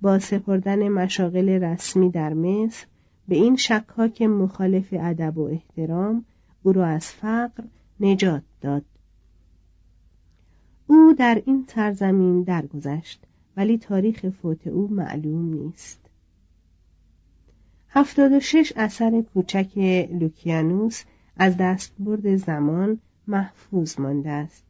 با 0.00 0.18
سپردن 0.18 0.88
مشاغل 0.88 1.48
رسمی 1.48 2.10
در 2.10 2.34
مصر 2.34 2.86
به 3.28 3.36
این 3.36 3.56
شکاک 3.56 4.22
مخالف 4.22 4.88
ادب 4.92 5.38
و 5.38 5.42
احترام 5.42 6.24
او 6.62 6.72
را 6.72 6.86
از 6.86 7.06
فقر 7.06 7.64
نجات 8.00 8.42
داد. 8.60 8.84
او 10.90 11.12
در 11.12 11.42
این 11.46 11.64
سرزمین 11.68 12.42
درگذشت 12.42 13.22
ولی 13.56 13.78
تاریخ 13.78 14.28
فوت 14.28 14.66
او 14.66 14.88
معلوم 14.88 15.54
نیست. 15.54 16.00
هفتاد 17.88 18.32
و 18.32 18.40
شش 18.40 18.72
اثر 18.76 19.22
کوچک 19.34 19.78
لوکیانوس 20.20 21.02
از 21.36 21.56
دستبرد 21.56 22.36
زمان 22.36 22.98
محفوظ 23.26 24.00
مانده 24.00 24.30
است. 24.30 24.64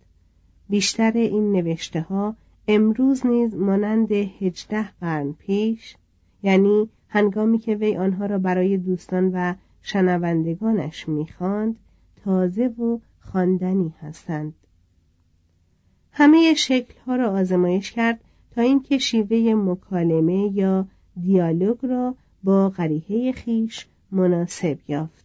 بیشتر 0.69 1.13
این 1.13 1.53
نوشته 1.53 2.01
ها 2.01 2.37
امروز 2.69 3.27
نیز 3.27 3.55
مانند 3.55 4.13
هجده 4.13 4.89
قرن 5.01 5.33
پیش 5.33 5.97
یعنی 6.43 6.89
هنگامی 7.09 7.59
که 7.59 7.75
وی 7.75 7.97
آنها 7.97 8.27
را 8.27 8.39
برای 8.39 8.77
دوستان 8.77 9.31
و 9.35 9.55
شنوندگانش 9.83 11.09
می‌خواند 11.09 11.77
تازه 12.25 12.67
و 12.67 12.99
خواندنی 13.21 13.95
هستند. 14.01 14.55
همه 16.21 16.55
شکلها 16.55 17.17
را 17.17 17.31
آزمایش 17.31 17.93
کرد 17.93 18.21
تا 18.51 18.63
اینکه 18.63 18.99
شیوه 18.99 19.55
مکالمه 19.55 20.53
یا 20.55 20.87
دیالوگ 21.21 21.87
را 21.87 22.15
با 22.45 22.69
غریحه 22.69 23.33
خیش 23.33 23.87
مناسب 24.11 24.79
یافت. 24.89 25.25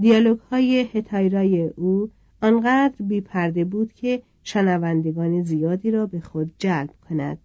دیالوگ 0.00 0.38
های 0.38 0.88
هتایرای 0.92 1.62
او 1.62 2.10
آنقدر 2.42 2.94
بیپرده 3.00 3.64
بود 3.64 3.92
که 3.92 4.22
شنوندگان 4.42 5.42
زیادی 5.42 5.90
را 5.90 6.06
به 6.06 6.20
خود 6.20 6.52
جلب 6.58 6.94
کند 7.08 7.38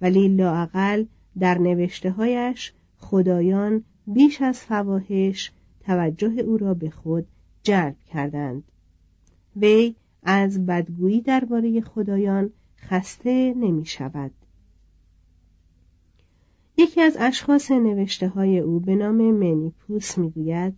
ولی 0.00 0.28
لاعقل 0.28 1.04
در 1.38 1.58
نوشته 1.58 2.10
هایش 2.10 2.72
خدایان 2.98 3.84
بیش 4.06 4.42
از 4.42 4.60
فواهش 4.60 5.52
توجه 5.80 6.40
او 6.40 6.56
را 6.56 6.74
به 6.74 6.90
خود 6.90 7.26
جلب 7.62 7.96
کردند. 8.12 8.62
وی 9.56 9.94
از 10.22 10.66
بدگویی 10.66 11.20
درباره 11.20 11.80
خدایان 11.80 12.50
خسته 12.78 13.54
نمی 13.56 13.84
شود 13.84 14.30
یکی 16.76 17.00
از 17.00 17.16
اشخاص 17.20 17.70
نوشته 17.70 18.28
های 18.28 18.58
او 18.58 18.80
به 18.80 18.94
نام 18.94 19.14
منیپوس 19.14 20.18
می‌گوید 20.18 20.74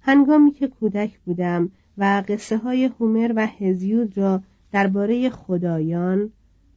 هنگامی 0.00 0.52
که 0.52 0.68
کودک 0.68 1.18
بودم 1.18 1.70
و 1.98 2.22
قصه 2.28 2.58
های 2.58 2.90
هومر 3.00 3.32
و 3.36 3.46
هزیود 3.46 4.18
را 4.18 4.42
درباره 4.72 5.30
خدایان 5.30 6.30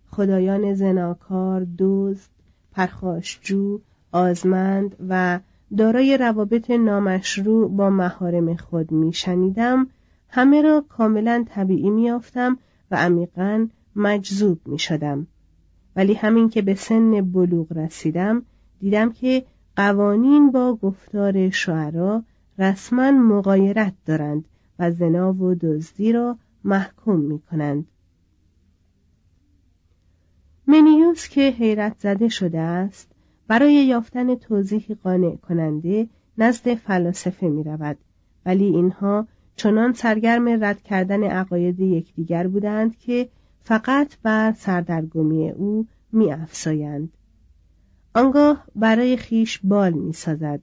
خدایان 0.07 0.73
زناکار 0.73 1.67
دزد 1.77 2.29
پرخاشجو 2.71 3.79
آزمند 4.11 4.95
و 5.09 5.39
دارای 5.77 6.17
روابط 6.17 6.71
نامشروع 6.71 7.71
با 7.71 7.89
محارم 7.89 8.55
خود 8.55 8.91
میشنیدم 8.91 9.87
همه 10.35 10.61
را 10.61 10.85
کاملا 10.89 11.45
طبیعی 11.47 11.89
میافتم 11.89 12.57
و 12.91 12.95
عمیقا 12.95 13.67
مجذوب 13.95 14.67
می‌شدم 14.67 15.27
ولی 15.95 16.13
همین 16.13 16.49
که 16.49 16.61
به 16.61 16.75
سن 16.75 17.31
بلوغ 17.31 17.77
رسیدم 17.77 18.45
دیدم 18.79 19.11
که 19.11 19.45
قوانین 19.75 20.51
با 20.51 20.75
گفتار 20.75 21.49
شعرا 21.49 22.23
رسما 22.59 23.11
مقایرت 23.11 23.93
دارند 24.05 24.45
و 24.79 24.91
زنا 24.91 25.33
و 25.33 25.55
دزدی 25.55 26.11
را 26.11 26.37
محکوم 26.63 27.19
می 27.19 27.39
کنند. 27.39 27.87
منیوس 30.67 31.29
که 31.29 31.41
حیرت 31.41 31.95
زده 31.99 32.29
شده 32.29 32.59
است 32.59 33.11
برای 33.47 33.73
یافتن 33.73 34.35
توضیحی 34.35 34.95
قانع 34.95 35.35
کننده 35.35 36.09
نزد 36.37 36.73
فلاسفه 36.73 37.47
می 37.47 37.63
رود 37.63 37.97
ولی 38.45 38.65
اینها 38.65 39.27
چنان 39.55 39.93
سرگرم 39.93 40.63
رد 40.63 40.81
کردن 40.81 41.23
عقاید 41.23 41.79
یکدیگر 41.79 42.47
بودند 42.47 42.97
که 42.97 43.29
فقط 43.61 44.17
بر 44.23 44.51
سردرگمی 44.51 45.49
او 45.49 45.87
می 46.11 46.31
افسایند. 46.31 47.09
آنگاه 48.13 48.65
برای 48.75 49.17
خیش 49.17 49.59
بال 49.63 49.93
می 49.93 50.13
سازد 50.13 50.59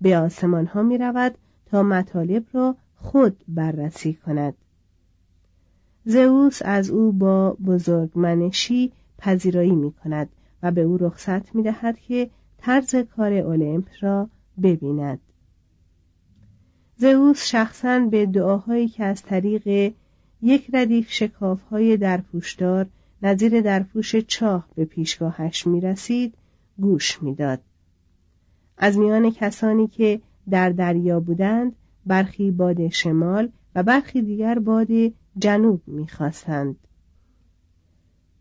به 0.00 0.18
آسمان 0.18 0.66
ها 0.66 0.82
می 0.82 0.98
رود 0.98 1.34
تا 1.66 1.82
مطالب 1.82 2.44
را 2.52 2.76
خود 2.96 3.44
بررسی 3.48 4.14
کند. 4.14 4.54
زئوس 6.04 6.62
از 6.64 6.90
او 6.90 7.12
با 7.12 7.56
بزرگمنشی 7.66 8.92
پذیرایی 9.18 9.74
می 9.74 9.92
کند 9.92 10.28
و 10.62 10.70
به 10.70 10.80
او 10.80 10.96
رخصت 10.96 11.54
می 11.54 11.62
دهد 11.62 11.98
که 11.98 12.30
طرز 12.58 12.94
کار 12.94 13.32
اولمپ 13.32 13.88
را 14.00 14.28
ببیند. 14.62 15.18
زئوس 16.96 17.46
شخصا 17.46 17.98
به 18.10 18.26
دعاهایی 18.26 18.88
که 18.88 19.04
از 19.04 19.22
طریق 19.22 19.94
یک 20.42 20.70
ردیف 20.72 21.10
شکافهای 21.10 21.96
درپوشدار 21.96 22.86
نظیر 23.22 23.60
درپوش 23.60 24.16
چاه 24.16 24.68
به 24.74 24.84
پیشگاهش 24.84 25.66
می 25.66 25.80
رسید 25.80 26.34
گوش 26.78 27.22
می‌داد. 27.22 27.60
از 28.78 28.98
میان 28.98 29.30
کسانی 29.30 29.88
که 29.88 30.20
در 30.50 30.70
دریا 30.70 31.20
بودند 31.20 31.76
برخی 32.06 32.50
باد 32.50 32.88
شمال 32.88 33.48
و 33.74 33.82
برخی 33.82 34.22
دیگر 34.22 34.58
باد 34.58 34.88
جنوب 35.38 35.82
می‌خواستند. 35.86 36.76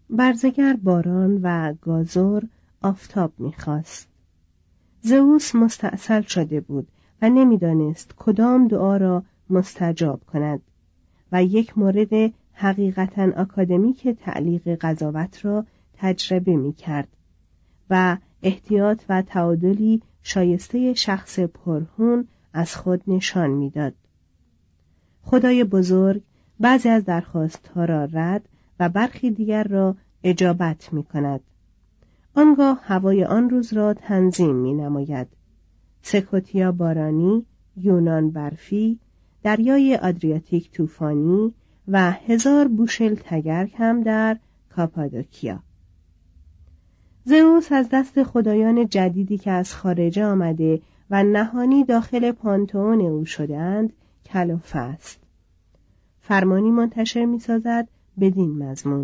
برزگر 0.09 0.73
باران 0.73 1.39
و 1.43 1.73
گازور 1.81 2.43
آفتاب 2.81 3.33
می‌خواست. 3.37 4.07
زئوس 5.01 5.55
مستاصل 5.55 6.21
شده 6.21 6.61
بود. 6.61 6.87
نمی‌دانست 7.29 8.13
کدام 8.17 8.67
دعا 8.67 8.97
را 8.97 9.23
مستجاب 9.49 10.23
کند 10.23 10.61
و 11.31 11.43
یک 11.43 11.77
مورد 11.77 12.33
حقیقتا 12.53 13.31
آکادمیک 13.37 14.07
تعلیق 14.07 14.77
قضاوت 14.81 15.45
را 15.45 15.65
تجربه 15.93 16.55
می 16.55 16.73
کرد 16.73 17.07
و 17.89 18.17
احتیاط 18.43 19.01
و 19.09 19.21
تعادلی 19.21 20.01
شایسته 20.23 20.93
شخص 20.93 21.39
پرهون 21.39 22.27
از 22.53 22.75
خود 22.75 23.03
نشان 23.07 23.49
می‌داد. 23.49 23.93
خدای 25.21 25.63
بزرگ 25.63 26.21
بعضی 26.59 26.89
از 26.89 27.05
درخواستها 27.05 27.85
را 27.85 28.05
رد 28.05 28.49
و 28.79 28.89
برخی 28.89 29.31
دیگر 29.31 29.63
را 29.63 29.95
اجابت 30.23 30.93
می 30.93 31.03
کند. 31.03 31.41
آنگاه 32.35 32.79
هوای 32.83 33.23
آن 33.23 33.49
روز 33.49 33.73
را 33.73 33.93
تنظیم 33.93 34.55
می 34.55 34.73
نماید. 34.73 35.27
سکوتیا 36.03 36.71
بارانی، 36.71 37.45
یونان 37.77 38.31
برفی، 38.31 38.99
دریای 39.43 39.95
آدریاتیک 39.95 40.71
طوفانی 40.71 41.53
و 41.87 42.11
هزار 42.11 42.67
بوشل 42.67 43.15
تگرگ 43.15 43.71
هم 43.77 44.03
در 44.03 44.37
کاپادوکیا. 44.69 45.59
زئوس 47.25 47.71
از 47.71 47.89
دست 47.91 48.23
خدایان 48.23 48.87
جدیدی 48.87 49.37
که 49.37 49.51
از 49.51 49.73
خارجه 49.73 50.25
آمده 50.25 50.81
و 51.09 51.23
نهانی 51.23 51.83
داخل 51.83 52.31
پانتون 52.31 53.01
او 53.01 53.25
شدهاند 53.25 53.93
کلافه 54.25 54.79
است 54.79 55.19
فرمانی 56.21 56.71
منتشر 56.71 57.25
می‌سازد 57.25 57.87
بدین 58.19 58.63
مضمون 58.63 59.03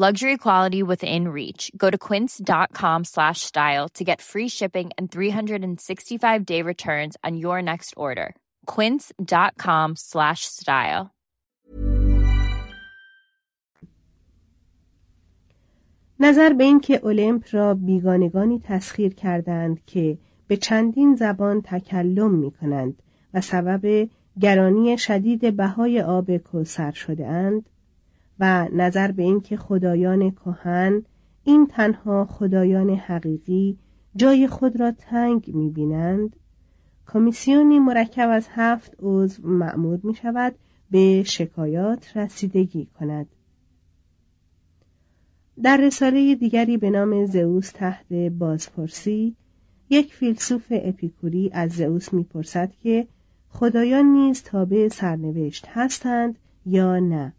luxury 0.00 0.36
quality 0.36 0.80
within 0.80 1.26
reach 1.26 1.72
go 1.76 1.90
to 1.90 1.98
quince.com 1.98 3.02
slash 3.02 3.40
style 3.40 3.88
to 3.88 4.04
get 4.04 4.22
free 4.22 4.48
shipping 4.48 4.90
and 4.96 5.10
365 5.10 6.46
day 6.46 6.62
returns 6.62 7.16
on 7.24 7.36
your 7.36 7.60
next 7.60 7.94
order 7.96 8.36
quince.com 8.66 9.96
slash 9.96 10.44
style 10.44 11.10
نظر 16.20 16.52
به 16.52 16.64
این 16.64 16.80
که 16.80 17.00
اولمپ 17.02 17.44
را 17.50 17.74
بیگانگانی 17.74 18.60
تسخیر 18.64 19.14
کردند 19.14 19.84
که 19.86 20.18
به 20.46 20.56
چندین 20.56 21.14
زبان 21.14 21.62
تکلم 21.64 22.30
می 22.30 22.50
کنند 22.50 23.02
و 23.34 23.40
سبب 23.40 24.08
گرانی 24.40 24.98
شدید 24.98 25.56
بهای 25.56 26.00
آب 26.00 26.36
کوسر 26.36 26.92
شده 26.92 27.26
اند 27.26 27.68
و 28.40 28.68
نظر 28.72 29.12
به 29.12 29.22
اینکه 29.22 29.56
خدایان 29.56 30.30
کهن 30.30 31.02
این 31.44 31.66
تنها 31.66 32.24
خدایان 32.24 32.90
حقیقی 32.90 33.78
جای 34.16 34.48
خود 34.48 34.80
را 34.80 34.90
تنگ 34.90 35.54
می 35.54 35.70
بینند 35.70 36.36
کمیسیونی 37.06 37.78
مرکب 37.78 38.28
از 38.32 38.46
هفت 38.50 38.96
عضو 38.98 39.48
معمور 39.48 40.00
می 40.02 40.14
شود 40.14 40.54
به 40.90 41.22
شکایات 41.26 42.16
رسیدگی 42.16 42.86
کند. 42.98 43.26
در 45.62 45.76
رساله 45.76 46.34
دیگری 46.34 46.76
به 46.76 46.90
نام 46.90 47.26
زئوس 47.26 47.70
تحت 47.70 48.12
بازپرسی 48.12 49.36
یک 49.90 50.14
فیلسوف 50.14 50.66
اپیکوری 50.70 51.50
از 51.52 51.70
زئوس 51.70 52.12
می‌پرسد 52.12 52.72
که 52.82 53.06
خدایان 53.48 54.04
نیز 54.04 54.42
تابع 54.42 54.88
سرنوشت 54.88 55.66
هستند 55.68 56.38
یا 56.66 56.98
نه؟ 56.98 57.32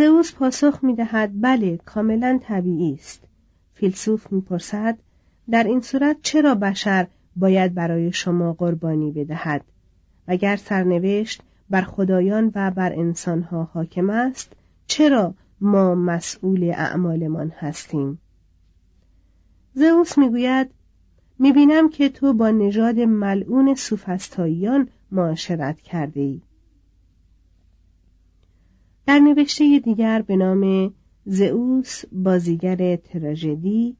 زئوس 0.00 0.34
پاسخ 0.34 0.78
می‌دهد 0.82 1.30
بله 1.40 1.76
کاملا 1.76 2.40
طبیعی 2.42 2.94
است. 2.94 3.24
فیلسوف 3.74 4.32
می‌پرسد 4.32 4.98
در 5.50 5.64
این 5.64 5.80
صورت 5.80 6.16
چرا 6.22 6.54
بشر 6.54 7.06
باید 7.36 7.74
برای 7.74 8.12
شما 8.12 8.52
قربانی 8.52 9.10
بدهد؟ 9.10 9.64
اگر 10.26 10.56
سرنوشت 10.56 11.42
بر 11.70 11.82
خدایان 11.82 12.52
و 12.54 12.70
بر 12.70 12.92
انسانها 12.92 13.64
حاکم 13.74 14.10
است 14.10 14.52
چرا 14.86 15.34
ما 15.60 15.94
مسئول 15.94 16.64
اعمالمان 16.64 17.52
هستیم؟ 17.58 18.18
زئوس 19.74 20.18
می‌گوید 20.18 20.70
می‌بینم 21.38 21.88
که 21.88 22.08
تو 22.08 22.32
با 22.32 22.50
نژاد 22.50 23.00
ملعون 23.00 23.74
سوفستاییان 23.74 24.88
معاشرت 25.12 25.80
کرده 25.80 26.20
ای. 26.20 26.40
در 29.06 29.18
نوشته 29.18 29.78
دیگر 29.78 30.22
به 30.22 30.36
نام 30.36 30.94
زئوس 31.26 32.02
بازیگر 32.12 32.96
تراژدی 32.96 33.96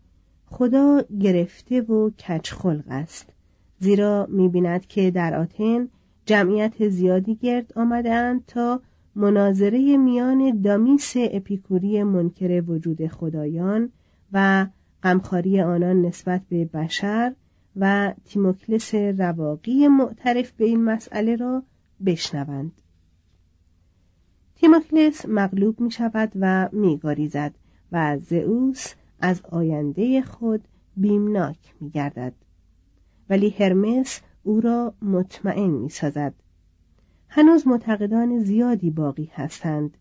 خدا 0.46 1.02
گرفته 1.20 1.80
و 1.80 2.10
کچخلق 2.10 2.84
است. 2.88 3.32
زیرا 3.78 4.26
می‌بیند 4.30 4.86
که 4.86 5.10
در 5.10 5.34
آتن 5.34 5.88
جمعیت 6.26 6.88
زیادی 6.88 7.34
گرد 7.34 7.72
آمدند 7.76 8.46
تا 8.46 8.80
مناظره 9.14 9.96
میان 9.96 10.60
دامیس 10.62 11.12
اپیکوری 11.16 12.02
منکر 12.02 12.62
وجود 12.66 13.06
خدایان 13.06 13.92
و 14.32 14.66
غمخواری 15.02 15.60
آنان 15.60 16.02
نسبت 16.02 16.42
به 16.48 16.64
بشر 16.64 17.34
و 17.76 18.14
تیموکلس 18.24 18.94
رواقی 18.94 19.88
معترف 19.88 20.52
به 20.52 20.64
این 20.64 20.84
مسئله 20.84 21.36
را 21.36 21.62
بشنوند. 22.06 22.72
تیموکلس 24.60 25.26
مغلوب 25.26 25.80
می 25.80 25.90
شود 25.90 26.32
و 26.40 26.68
می 26.72 26.96
گاریزد 26.98 27.54
و 27.92 28.18
زئوس 28.18 28.94
از 29.20 29.40
آینده 29.50 30.22
خود 30.22 30.68
بیمناک 30.96 31.74
می 31.80 31.90
گردد. 31.90 32.32
ولی 33.30 33.50
هرمس 33.50 34.20
او 34.42 34.60
را 34.60 34.94
مطمئن 35.02 35.70
می 35.70 35.88
سازد. 35.88 36.34
هنوز 37.28 37.66
معتقدان 37.66 38.38
زیادی 38.38 38.90
باقی 38.90 39.30
هستند. 39.34 39.96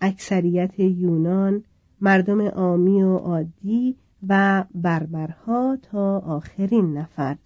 اکثریت 0.00 0.80
یونان، 0.80 1.64
مردم 2.00 2.40
عامی 2.40 3.02
و 3.02 3.16
عادی 3.16 3.96
و 4.28 4.64
بربرها 4.74 5.78
تا 5.82 6.18
آخرین 6.18 6.98
نفر 6.98 7.36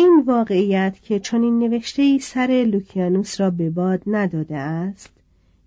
این 0.00 0.22
واقعیت 0.26 1.00
که 1.02 1.20
چنین 1.20 1.58
نوشته 1.58 2.18
سر 2.18 2.66
لوکیانوس 2.72 3.40
را 3.40 3.50
به 3.50 3.70
باد 3.70 4.02
نداده 4.06 4.56
است 4.56 5.12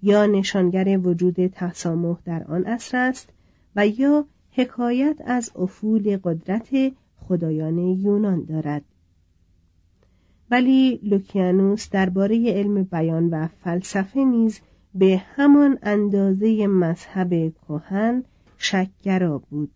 یا 0.04 0.26
نشانگر 0.26 1.00
وجود 1.04 1.48
تسامح 1.48 2.18
در 2.26 2.44
آن 2.44 2.64
عصر 2.64 2.98
است 2.98 3.30
و 3.76 3.88
یا 3.88 4.26
حکایت 4.52 5.18
از 5.26 5.52
افول 5.56 6.18
قدرت 6.24 6.70
خدایان 7.18 7.78
یونان 7.78 8.44
دارد. 8.44 8.84
ولی 10.52 11.00
لوکیانوس 11.04 11.90
درباره 11.90 12.54
علم 12.54 12.84
بیان 12.84 13.30
و 13.30 13.48
فلسفه 13.48 14.24
نیز 14.24 14.60
به 14.96 15.22
همان 15.36 15.80
اندازه 15.82 16.68
مذهب 16.68 17.54
کهن 17.68 18.24
شکگرا 18.58 19.38
بود. 19.38 19.72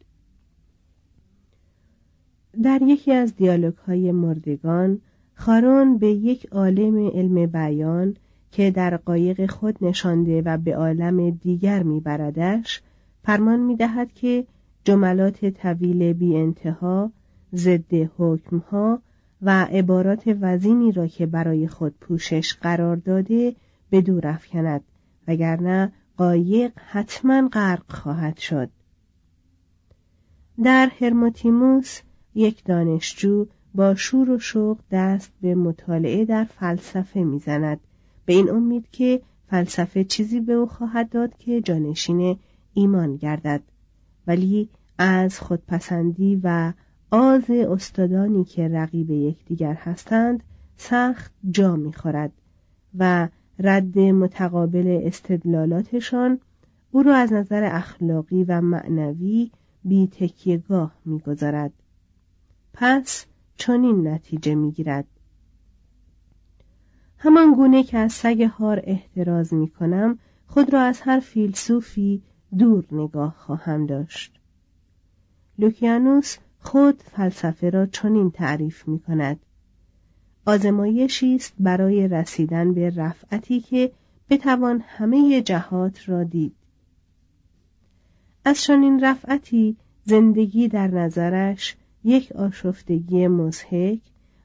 در 2.64 2.82
یکی 2.82 3.14
از 3.14 3.36
دیالوگ 3.36 3.76
های 3.76 4.12
مردگان 4.12 5.02
خارون 5.36 5.98
به 5.98 6.08
یک 6.08 6.46
عالم 6.46 7.08
علم 7.08 7.46
بیان 7.46 8.16
که 8.52 8.72
در 8.72 8.98
قایق 8.98 9.50
خود 9.50 9.78
نشانده 9.82 10.42
و 10.42 10.58
به 10.58 10.76
عالم 10.76 11.30
دیگر 11.30 11.84
میبردش 11.84 12.82
فرمان 13.24 13.60
می‌دهد 13.60 14.14
که 14.14 14.46
جملات 14.84 15.46
طویل 15.46 16.14
بی 16.14 16.36
انتها 16.36 17.12
ضد 17.56 17.94
حکمها 18.18 19.02
و 19.42 19.66
عبارات 19.66 20.38
وزینی 20.42 20.92
را 20.92 21.08
که 21.08 21.26
برای 21.26 21.68
خود 21.68 21.96
پوشش 22.02 22.54
قرار 22.54 22.96
داده 22.96 23.56
به 23.90 24.02
دور 24.02 24.28
افکند 24.28 24.82
وگرنه 25.28 25.92
قایق 26.18 26.72
حتما 26.76 27.50
غرق 27.54 27.92
خواهد 27.92 28.38
شد. 28.38 28.70
در 30.64 30.92
هرموتیموس 31.00 32.00
یک 32.38 32.64
دانشجو 32.66 33.46
با 33.76 33.96
شور 33.96 34.30
و 34.30 34.40
شوق 34.40 34.80
دست 34.92 35.32
به 35.42 35.56
مطالعه 35.56 36.26
در 36.26 36.44
فلسفه 36.44 37.24
می‌زند. 37.24 37.80
به 38.26 38.34
این 38.34 38.50
امید 38.50 38.88
که 38.92 39.22
فلسفه 39.48 40.04
چیزی 40.04 40.40
به 40.40 40.54
او 40.54 40.66
خواهد 40.66 41.10
داد 41.10 41.38
که 41.38 41.62
جانشین 41.62 42.38
ایمان 42.74 43.16
گردد. 43.16 43.62
ولی 44.28 44.70
از 44.98 45.40
خودپسندی 45.40 46.42
و 46.44 46.74
آز 47.12 47.50
استادانی 47.50 48.44
که 48.44 48.68
رقیب 48.68 49.12
یکدیگر 49.12 49.74
هستند 49.74 50.44
سخت 50.76 51.32
جا 51.50 51.76
می‌خورد 51.76 52.32
و 52.98 53.28
رد 53.60 54.00
متقابل 54.00 55.00
استدلالاتشان 55.04 56.40
او 56.92 57.04
را 57.04 57.16
از 57.16 57.34
نظر 57.34 57.64
اخلاقی 57.64 58.44
و 58.44 58.62
معنوی 58.62 59.52
بی 59.84 60.08
تکیهگاه 60.08 60.92
می‌گذارد. 61.06 61.74
پس 62.80 63.26
چنین 63.56 64.08
نتیجه 64.08 64.56
می‌گیرد. 64.56 65.06
همان 67.18 67.54
گونه 67.54 67.84
که 67.84 67.98
از 67.98 68.14
سگ 68.14 68.42
هار 68.42 68.82
احتراز 68.84 69.54
می 69.54 69.70
کنم 69.70 70.20
خود 70.48 70.74
را 70.74 70.82
از 70.82 71.02
هر 71.02 71.20
فیلسوفی 71.20 72.22
دور 72.58 72.86
نگاه 72.92 73.36
خواهم 73.38 73.86
داشت. 73.86 74.40
لوکیانوس 75.60 76.38
خود 76.60 77.04
فلسفه 77.04 77.70
را 77.70 77.86
چنین 77.86 78.32
تعریف 78.32 78.88
می 78.88 79.00
کند 79.00 79.40
آزمایشی 80.46 81.36
است 81.36 81.54
برای 81.60 82.08
رسیدن 82.08 82.74
به 82.74 82.90
رفعتی 82.90 83.60
که 83.60 83.92
بتوان 84.30 84.84
همه 84.88 85.42
جهات 85.42 86.10
را 86.10 86.24
دید. 86.24 86.56
از 88.46 88.62
چنین 88.62 89.04
رفعتی 89.04 89.78
زندگی 90.04 90.68
در 90.68 90.88
نظرش 90.88 91.78
یک 92.08 92.32
آشفتگی 92.32 93.28
مزهک 93.28 94.00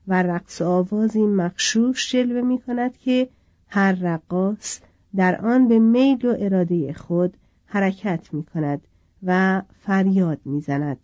و 0.07 0.23
رقص 0.23 0.61
آوازی 0.61 1.21
مخشوش 1.21 2.11
جلوه 2.11 2.41
می 2.41 2.59
کند 2.59 2.97
که 2.97 3.29
هر 3.67 3.91
رقاص 3.91 4.79
در 5.15 5.45
آن 5.45 5.67
به 5.67 5.79
میل 5.79 6.25
و 6.25 6.35
اراده 6.39 6.93
خود 6.93 7.37
حرکت 7.65 8.33
می 8.33 8.43
کند 8.43 8.87
و 9.23 9.61
فریاد 9.79 10.39
می 10.45 10.61
زند 10.61 10.97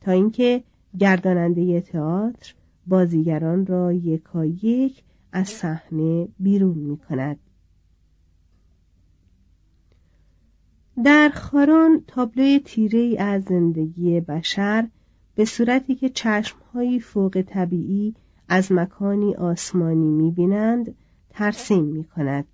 تا 0.00 0.12
اینکه 0.12 0.64
گرداننده 0.98 1.80
تئاتر 1.80 2.54
بازیگران 2.86 3.66
را 3.66 3.92
یکایک 3.92 5.02
از 5.32 5.48
صحنه 5.48 6.28
بیرون 6.38 6.78
می 6.78 6.96
کند. 6.96 7.38
در 11.04 11.28
خاران 11.34 12.04
تابلوی 12.06 12.60
تیره 12.64 13.22
از 13.22 13.42
زندگی 13.42 14.20
بشر 14.20 14.88
به 15.40 15.46
صورتی 15.46 15.94
که 15.94 16.08
چشمهایی 16.08 17.00
فوق 17.00 17.44
طبیعی 17.46 18.14
از 18.48 18.72
مکانی 18.72 19.34
آسمانی 19.34 20.10
می‌بینند 20.10 20.94
ترسیم 21.30 21.84
می 21.84 22.04
کند. 22.04 22.44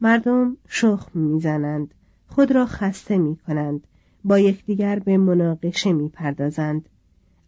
مردم 0.00 0.56
شخم 0.68 1.20
می‌زنند 1.20 1.94
خود 2.26 2.52
را 2.52 2.66
خسته 2.66 3.18
می 3.18 3.36
کنند 3.36 3.86
با 4.24 4.38
یکدیگر 4.38 4.98
به 4.98 5.16
مناقشه 5.16 5.92
می 5.92 6.08
پردازند 6.08 6.88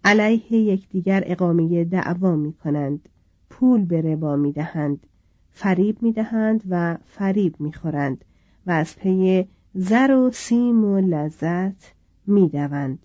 علیه 0.05 0.53
یکدیگر 0.53 1.23
اقامه 1.27 1.85
دعوا 1.85 2.37
می 2.37 2.53
کنند 2.53 3.09
پول 3.51 3.85
به 3.85 4.01
ربا 4.01 4.37
می 4.37 4.53
دهند 4.53 5.07
فریب 5.51 6.03
می 6.03 6.13
دهند 6.13 6.63
و 6.71 6.99
فریب 7.07 7.55
می 7.61 7.73
خورند 7.73 8.25
و 8.67 8.71
از 8.71 8.97
پی 8.97 9.49
زر 9.75 10.15
و 10.15 10.31
سیم 10.31 10.85
و 10.85 10.99
لذت 10.99 11.95
می 12.27 12.49
دوند. 12.49 12.99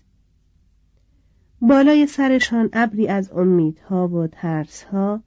بالای 1.68 2.06
سرشان 2.06 2.70
ابری 2.72 3.08
از 3.08 3.32
امیدها 3.32 4.08
و 4.08 4.26
ترسها 4.26 5.20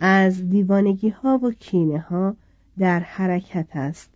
از 0.00 0.50
دیوانگیها 0.50 1.38
و 1.42 1.50
کینه 1.50 1.98
ها 1.98 2.36
در 2.78 3.00
حرکت 3.00 3.66
است. 3.74 4.10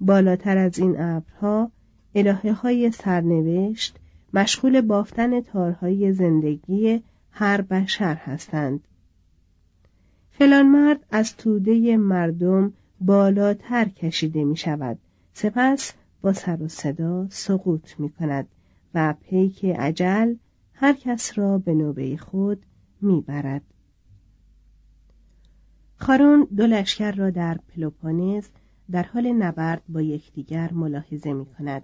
بالاتر 0.00 0.58
از 0.58 0.78
این 0.78 1.00
ابرها 1.00 1.70
الهه 2.14 2.52
های 2.52 2.90
سرنوشت 2.90 3.96
مشغول 4.34 4.80
بافتن 4.80 5.40
تارهای 5.40 6.12
زندگی 6.12 7.02
هر 7.30 7.60
بشر 7.60 8.14
هستند. 8.14 8.80
فلان 10.30 10.66
مرد 10.66 11.00
از 11.10 11.36
توده 11.36 11.96
مردم 11.96 12.72
بالاتر 13.00 13.84
کشیده 13.84 14.44
می 14.44 14.56
شود 14.56 14.98
سپس 15.32 15.92
با 16.22 16.32
سر 16.32 16.62
و 16.62 16.68
صدا 16.68 17.26
سقوط 17.30 17.90
می 17.98 18.10
کند 18.10 18.48
و 18.94 19.14
پیک 19.22 19.64
عجل 19.64 20.34
هر 20.74 20.92
کس 20.92 21.38
را 21.38 21.58
به 21.58 21.74
نوبه 21.74 22.16
خود 22.16 22.66
می 23.00 23.20
برد. 23.20 23.62
خارون 25.96 26.48
دو 26.56 26.66
لشکر 26.66 27.12
را 27.12 27.30
در 27.30 27.58
پلوپونز 27.68 28.48
در 28.90 29.02
حال 29.02 29.32
نبرد 29.32 29.82
با 29.88 30.02
یکدیگر 30.02 30.72
ملاحظه 30.72 31.32
می 31.32 31.46
کند. 31.46 31.82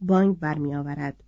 بانگ 0.00 0.38
برمی 0.38 0.74
آورد. 0.74 1.22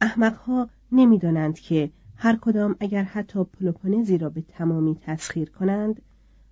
احمقها 0.00 0.68
نمی‌دانند 0.92 1.58
که 1.58 1.90
هر 2.16 2.36
کدام 2.36 2.76
اگر 2.80 3.02
حتی 3.02 3.44
پلوپونزی 3.44 4.18
را 4.18 4.30
به 4.30 4.42
تمامی 4.42 4.98
تسخیر 5.02 5.50
کنند 5.50 6.02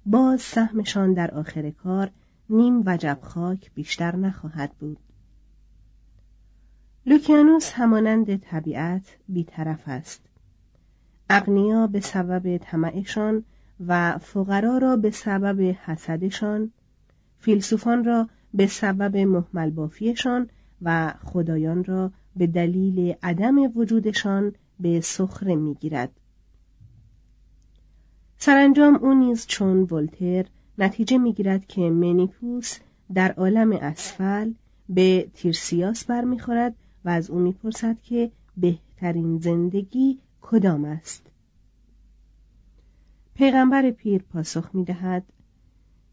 باز 0.06 0.40
سهمشان 0.40 1.12
در 1.12 1.30
آخر 1.30 1.70
کار 1.70 2.10
نیم 2.50 2.82
وجب 2.86 3.18
خاک 3.22 3.70
بیشتر 3.74 4.16
نخواهد 4.16 4.72
بود 4.78 4.98
لوکیانوس 7.08 7.72
همانند 7.72 8.36
طبیعت 8.36 9.16
بیطرف 9.28 9.82
است. 9.86 10.20
اغنیا 11.30 11.86
به 11.86 12.00
سبب 12.00 12.56
طمعشان 12.56 13.44
و 13.86 14.18
فقرا 14.18 14.78
را 14.78 14.96
به 14.96 15.10
سبب 15.10 15.76
حسدشان 15.84 16.70
فیلسوفان 17.38 18.04
را 18.04 18.28
به 18.54 18.66
سبب 18.66 19.16
محمل 19.16 19.70
بافیشان 19.70 20.50
و 20.82 21.14
خدایان 21.24 21.84
را 21.84 22.12
به 22.36 22.46
دلیل 22.46 23.14
عدم 23.22 23.78
وجودشان 23.78 24.52
به 24.80 25.00
سخره 25.00 25.56
می‌گیرد. 25.56 26.10
سرانجام 28.38 28.94
او 28.94 29.14
نیز 29.14 29.46
چون 29.46 29.82
ولتر 29.82 30.44
نتیجه 30.78 31.18
می‌گیرد 31.18 31.66
که 31.66 31.80
منیپوس 31.80 32.78
در 33.14 33.32
عالم 33.32 33.72
اسفل 33.72 34.52
به 34.88 35.28
تیرسیاس 35.34 36.04
برمیخورد 36.04 36.74
و 37.04 37.08
از 37.08 37.30
او 37.30 37.38
می‌پرسد 37.38 38.00
که 38.02 38.30
بهترین 38.56 39.38
زندگی 39.38 40.18
کدام 40.40 40.84
است. 40.84 41.30
پیغمبر 43.34 43.90
پیر 43.90 44.22
پاسخ 44.22 44.70
می‌دهد 44.74 45.24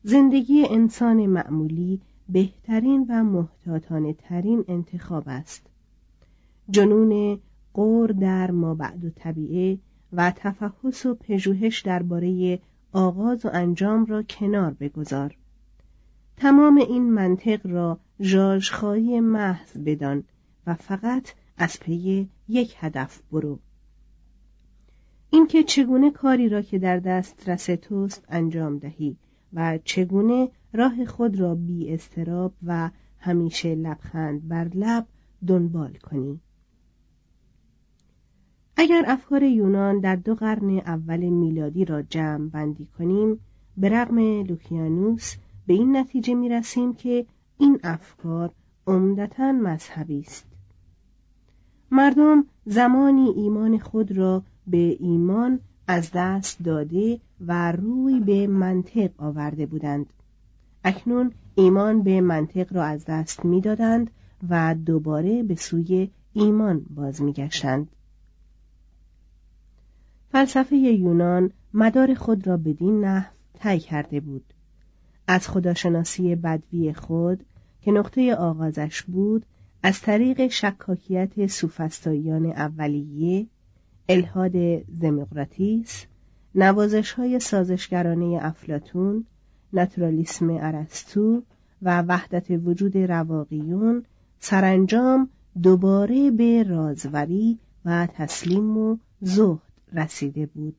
زندگی 0.03 0.65
انسان 0.69 1.25
معمولی 1.25 2.01
بهترین 2.29 3.05
و 3.09 3.23
محتاطانه 3.23 4.13
ترین 4.13 4.65
انتخاب 4.67 5.23
است. 5.27 5.67
جنون 6.69 7.39
قور 7.73 8.11
در 8.11 8.51
ما 8.51 8.75
بعد 8.75 9.05
و 9.05 9.09
طبیعه 9.09 9.79
و 10.13 10.31
تفحص 10.35 11.05
و 11.05 11.15
پژوهش 11.15 11.81
درباره 11.81 12.59
آغاز 12.91 13.45
و 13.45 13.49
انجام 13.53 14.05
را 14.05 14.23
کنار 14.23 14.73
بگذار. 14.73 15.37
تمام 16.37 16.77
این 16.77 17.13
منطق 17.13 17.67
را 17.67 17.99
ژاژخایی 18.21 19.19
محض 19.19 19.77
بدان 19.77 20.23
و 20.67 20.73
فقط 20.73 21.33
از 21.57 21.79
پی 21.79 22.29
یک 22.47 22.75
هدف 22.79 23.21
برو. 23.31 23.59
اینکه 25.29 25.63
چگونه 25.63 26.11
کاری 26.11 26.49
را 26.49 26.61
که 26.61 26.79
در 26.79 26.99
دسترس 26.99 27.65
توست 27.65 28.25
انجام 28.29 28.77
دهی 28.77 29.17
و 29.53 29.79
چگونه 29.83 30.49
راه 30.73 31.05
خود 31.05 31.39
را 31.39 31.55
بی 31.55 31.93
استراب 31.93 32.53
و 32.63 32.89
همیشه 33.19 33.75
لبخند 33.75 34.47
بر 34.47 34.67
لب 34.73 35.07
دنبال 35.47 35.93
کنی. 35.93 36.39
اگر 38.77 39.03
افکار 39.07 39.43
یونان 39.43 39.99
در 39.99 40.15
دو 40.15 40.35
قرن 40.35 40.69
اول 40.69 41.19
میلادی 41.19 41.85
را 41.85 42.01
جمع 42.01 42.49
بندی 42.49 42.85
کنیم 42.85 43.39
به 43.77 43.89
رغم 43.89 44.19
لوکیانوس 44.19 45.35
به 45.67 45.73
این 45.73 45.97
نتیجه 45.97 46.33
می 46.33 46.49
رسیم 46.49 46.93
که 46.93 47.25
این 47.57 47.79
افکار 47.83 48.51
عمدتا 48.87 49.51
مذهبی 49.51 50.19
است. 50.19 50.54
مردم 51.95 52.45
زمانی 52.65 53.29
ایمان 53.29 53.77
خود 53.77 54.11
را 54.11 54.43
به 54.67 54.97
ایمان 54.99 55.59
از 55.87 56.11
دست 56.13 56.63
داده 56.63 57.19
و 57.47 57.71
روی 57.71 58.19
به 58.19 58.47
منطق 58.47 59.09
آورده 59.17 59.65
بودند. 59.65 60.05
اکنون 60.83 61.31
ایمان 61.55 62.03
به 62.03 62.21
منطق 62.21 62.73
را 62.73 62.83
از 62.83 63.05
دست 63.05 63.45
می‌دادند 63.45 64.11
و 64.49 64.75
دوباره 64.85 65.43
به 65.43 65.55
سوی 65.55 66.09
ایمان 66.33 66.85
باز 66.95 67.21
میگشتند. 67.21 67.87
فلسفه 70.31 70.75
یونان 70.75 71.51
مدار 71.73 72.13
خود 72.13 72.47
را 72.47 72.57
بدین 72.57 73.05
نحو 73.05 73.31
طی 73.59 73.79
کرده 73.79 74.19
بود. 74.19 74.53
از 75.27 75.47
خداشناسی 75.47 76.35
بدوی 76.35 76.93
خود 76.93 77.43
که 77.81 77.91
نقطه 77.91 78.35
آغازش 78.35 79.01
بود 79.01 79.45
از 79.85 80.01
طریق 80.01 80.47
شکاکیت 80.47 81.47
سوفستاییان 81.47 82.45
اولیه 82.45 83.47
الهاد 84.09 84.53
زمقراتیس 85.01 86.05
نوازش 86.55 87.11
های 87.11 87.39
سازشگرانه 87.39 88.39
افلاتون 88.41 89.25
ناتورالیسم 89.73 90.49
ارسطو 90.49 91.41
و 91.81 92.01
وحدت 92.01 92.45
وجود 92.49 92.97
رواقیون 92.97 94.03
سرانجام 94.39 95.29
دوباره 95.63 96.31
به 96.31 96.63
رازوری 96.63 97.59
و 97.85 98.07
تسلیم 98.13 98.77
و 98.77 98.97
زهد 99.21 99.61
رسیده 99.93 100.45
بود. 100.45 100.75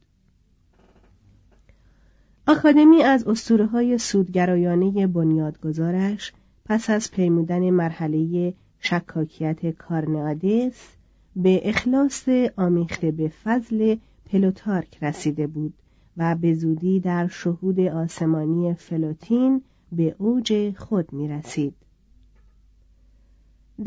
آکادمی 2.47 3.03
از 3.03 3.27
اسطوره 3.27 3.67
های 3.67 3.99
سودگرایانه 3.99 5.07
بنیادگذارش 5.07 6.33
پس 6.65 6.91
از 6.91 7.11
پیمودن 7.11 7.71
مرحله 7.71 8.55
شکاکیت 8.89 9.67
کارنادس 9.67 10.97
به 11.37 11.69
اخلاص 11.69 12.29
آمیخته 12.57 13.11
به 13.11 13.29
فضل 13.45 13.97
پلوتارک 14.27 15.05
رسیده 15.05 15.47
بود 15.47 15.75
و 16.17 16.35
به 16.35 16.55
زودی 16.55 17.01
در 17.01 17.29
شهود 17.29 17.81
آسمانی 17.81 18.75
فلوتین 18.75 19.63
به 19.93 20.15
اوج 20.19 20.75
خود 20.77 21.13
می 21.13 21.29
رسید. 21.29 21.75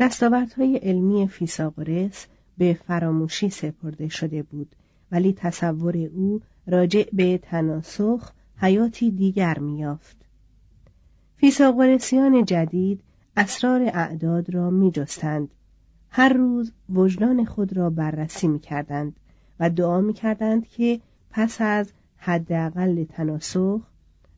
دستاوردهای 0.00 0.76
علمی 0.76 1.28
فیثاغورس 1.28 2.26
به 2.58 2.78
فراموشی 2.86 3.50
سپرده 3.50 4.08
شده 4.08 4.42
بود 4.42 4.76
ولی 5.12 5.32
تصور 5.32 5.96
او 5.96 6.40
راجع 6.66 7.04
به 7.12 7.38
تناسخ 7.38 8.32
حیاتی 8.56 9.10
دیگر 9.10 9.58
میافت. 9.58 10.16
فیساغورسیان 11.36 12.44
جدید 12.44 13.00
اسرار 13.36 13.82
اعداد 13.82 14.54
را 14.54 14.70
می 14.70 14.90
جستند. 14.90 15.48
هر 16.10 16.32
روز 16.32 16.72
وجدان 16.88 17.44
خود 17.44 17.76
را 17.76 17.90
بررسی 17.90 18.48
می 18.48 18.58
کردند 18.58 19.16
و 19.60 19.70
دعا 19.70 20.00
می 20.00 20.12
کردند 20.12 20.66
که 20.66 21.00
پس 21.30 21.60
از 21.60 21.92
حداقل 22.16 23.04
تناسخ 23.04 23.80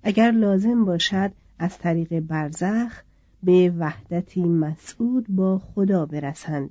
اگر 0.03 0.31
لازم 0.31 0.85
باشد 0.85 1.33
از 1.59 1.79
طریق 1.79 2.21
برزخ 2.21 3.03
به 3.43 3.75
وحدتی 3.79 4.45
مسعود 4.45 5.27
با 5.29 5.59
خدا 5.59 6.07
برسند 6.07 6.71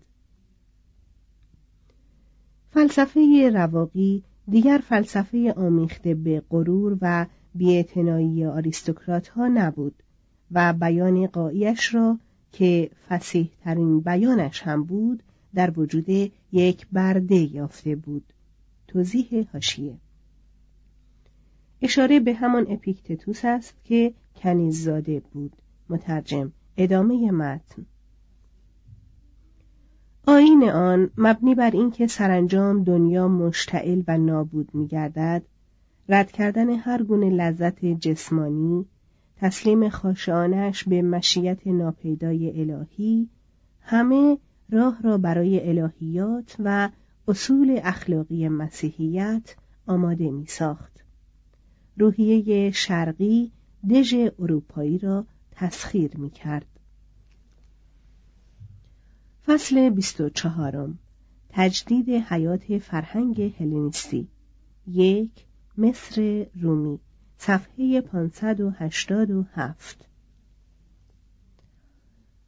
فلسفه 2.69 3.51
رواقی 3.53 4.23
دیگر 4.49 4.81
فلسفه 4.87 5.53
آمیخته 5.57 6.15
به 6.15 6.43
غرور 6.49 6.97
و 7.01 7.25
بیاعتنایی 7.55 8.45
آریستوکرات 8.45 9.27
ها 9.27 9.47
نبود 9.47 10.03
و 10.51 10.73
بیان 10.73 11.27
قایش 11.27 11.95
را 11.95 12.19
که 12.51 12.91
فسیح 13.09 13.49
ترین 13.63 13.99
بیانش 13.99 14.61
هم 14.61 14.83
بود 14.83 15.23
در 15.55 15.79
وجود 15.79 16.09
یک 16.51 16.87
برده 16.91 17.35
یافته 17.35 17.95
بود. 17.95 18.33
توضیح 18.87 19.47
هاشیه 19.53 19.97
اشاره 21.81 22.19
به 22.19 22.33
همان 22.33 22.65
اپیکتتوس 22.69 23.45
است 23.45 23.73
که 23.83 24.13
کنیز 24.35 24.83
زاده 24.83 25.21
بود. 25.33 25.53
مترجم 25.89 26.51
ادامه 26.77 27.31
متن. 27.31 27.85
آین 30.27 30.63
آن 30.63 31.09
مبنی 31.17 31.55
بر 31.55 31.71
اینکه 31.71 32.07
سرانجام 32.07 32.83
دنیا 32.83 33.27
مشتعل 33.27 34.03
و 34.07 34.17
نابود 34.17 34.69
میگردد 34.73 35.43
رد 36.09 36.31
کردن 36.31 36.69
هر 36.69 37.03
گونه 37.03 37.29
لذت 37.29 37.85
جسمانی 37.85 38.85
تسلیم 39.41 39.89
خاشانش 39.89 40.83
به 40.83 41.01
مشیت 41.01 41.67
ناپیدای 41.67 42.61
الهی 42.61 43.29
همه 43.81 44.37
راه 44.69 45.01
را 45.01 45.17
برای 45.17 45.69
الهیات 45.69 46.55
و 46.59 46.89
اصول 47.27 47.79
اخلاقی 47.83 48.47
مسیحیت 48.47 49.55
آماده 49.87 50.31
می 50.31 50.45
ساخت. 50.45 51.03
روحیه 51.97 52.71
شرقی 52.71 53.51
دژ 53.89 54.15
اروپایی 54.39 54.97
را 54.97 55.25
تسخیر 55.51 56.17
می 56.17 56.29
کرد. 56.29 56.65
فصل 59.45 59.89
24 59.89 60.93
تجدید 61.49 62.09
حیات 62.09 62.77
فرهنگ 62.77 63.53
هلنیستی 63.59 64.27
یک 64.87 65.45
مصر 65.77 66.45
رومی 66.61 66.99
صفحه 67.43 68.01
587 68.01 70.07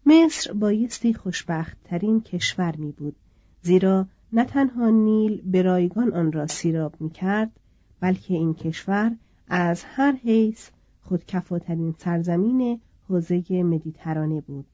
مصر 0.05 0.53
بایستی 0.53 1.13
خوشبخت 1.13 1.77
ترین 1.83 2.21
کشور 2.21 2.75
می 2.75 2.91
بود 2.91 3.15
زیرا 3.61 4.07
نه 4.33 4.45
تنها 4.45 4.89
نیل 4.89 5.41
به 5.45 5.61
رایگان 5.61 6.13
آن 6.13 6.31
را 6.31 6.47
سیراب 6.47 7.01
می 7.01 7.09
کرد 7.09 7.51
بلکه 7.99 8.33
این 8.33 8.53
کشور 8.53 9.15
از 9.47 9.83
هر 9.83 10.11
حیث 10.11 10.69
خودکفاترین 11.01 11.95
سرزمین 11.97 12.81
حوزه 13.09 13.63
مدیترانه 13.63 14.41
بود. 14.41 14.67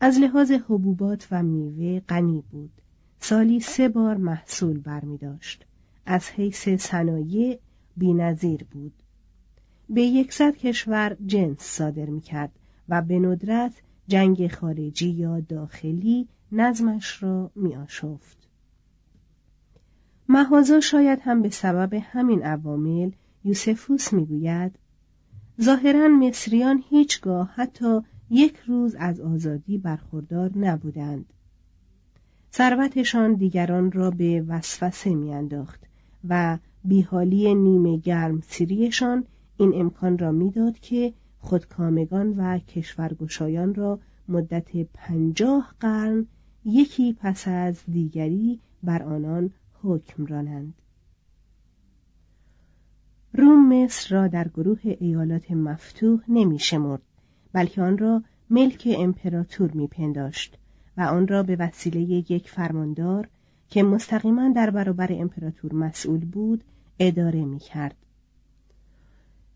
از 0.00 0.18
لحاظ 0.18 0.50
حبوبات 0.50 1.28
و 1.30 1.42
میوه 1.42 2.00
غنی 2.00 2.44
بود. 2.50 2.72
سالی 3.20 3.60
سه 3.60 3.88
بار 3.88 4.16
محصول 4.16 4.78
برمی 4.78 5.18
داشت 5.18 5.66
از 6.06 6.30
حیث 6.30 6.68
صنایع 6.68 7.58
بینظیر 7.96 8.64
بود 8.64 8.92
به 9.88 10.02
یکصد 10.02 10.56
کشور 10.56 11.16
جنس 11.26 11.60
صادر 11.60 12.06
می 12.06 12.20
کرد 12.20 12.52
و 12.88 13.02
به 13.02 13.18
ندرت 13.18 13.82
جنگ 14.08 14.48
خارجی 14.48 15.08
یا 15.10 15.40
داخلی 15.40 16.28
نظمش 16.52 17.22
را 17.22 17.50
می 17.54 17.76
آشفت. 17.76 18.48
مهازا 20.28 20.80
شاید 20.80 21.18
هم 21.22 21.42
به 21.42 21.50
سبب 21.50 21.94
همین 21.94 22.42
عوامل 22.42 23.10
یوسفوس 23.44 24.12
می‌گوید 24.12 24.78
ظاهرا 25.60 26.08
مصریان 26.08 26.82
هیچگاه 26.88 27.50
حتی 27.54 28.00
یک 28.30 28.56
روز 28.56 28.94
از 28.94 29.20
آزادی 29.20 29.78
برخوردار 29.78 30.58
نبودند 30.58 31.32
ثروتشان 32.52 33.34
دیگران 33.34 33.92
را 33.92 34.10
به 34.10 34.44
وسوسه 34.48 35.14
میانداخت 35.14 35.80
و 36.28 36.58
بیحالی 36.84 37.54
نیمه 37.54 37.96
گرم 37.96 38.40
سیریشان 38.40 39.24
این 39.56 39.72
امکان 39.74 40.18
را 40.18 40.32
می‌داد 40.32 40.78
که 40.78 41.12
خودکامگان 41.38 42.34
و 42.36 42.58
کشورگشایان 42.58 43.74
را 43.74 43.98
مدت 44.28 44.76
پنجاه 44.76 45.74
قرن 45.80 46.26
یکی 46.64 47.12
پس 47.12 47.48
از 47.48 47.82
دیگری 47.92 48.60
بر 48.82 49.02
آنان 49.02 49.50
حکم 49.82 50.26
رانند. 50.26 50.74
روم 53.32 53.84
مصر 53.84 54.16
را 54.16 54.28
در 54.28 54.48
گروه 54.48 54.80
ایالات 54.84 55.50
مفتوح 55.50 56.20
نمی 56.28 56.58
شمرد 56.58 57.02
بلکه 57.52 57.82
آن 57.82 57.98
را 57.98 58.22
ملک 58.50 58.88
امپراتور 58.98 59.70
میپنداشت 59.70 60.58
و 60.96 61.00
آن 61.00 61.28
را 61.28 61.42
به 61.42 61.56
وسیله 61.56 62.00
یک 62.00 62.50
فرماندار 62.50 63.28
که 63.72 63.82
مستقیما 63.82 64.48
در 64.48 64.70
برابر 64.70 65.12
امپراتور 65.12 65.74
مسئول 65.74 66.24
بود 66.24 66.64
اداره 66.98 67.44
می 67.44 67.58
کرد. 67.58 67.94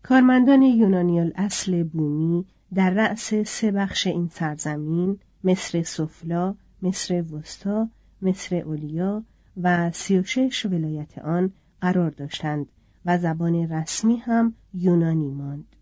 کارمندان 0.03 0.61
یونانی 0.61 1.19
اصل 1.35 1.83
بومی 1.83 2.45
در 2.73 2.89
رأس 2.89 3.33
سه 3.33 3.71
بخش 3.71 4.07
این 4.07 4.27
سرزمین 4.27 5.19
مصر 5.43 5.83
سفلا، 5.83 6.55
مصر 6.81 7.23
وسطا، 7.33 7.89
مصر 8.21 8.55
اولیا 8.55 9.23
و 9.61 9.91
سی 9.91 10.19
و 10.19 10.23
شش 10.23 10.65
ولایت 10.65 11.17
آن 11.17 11.51
قرار 11.81 12.09
داشتند 12.09 12.65
و 13.05 13.17
زبان 13.17 13.55
رسمی 13.71 14.17
هم 14.17 14.53
یونانی 14.73 15.31
ماند. 15.31 15.75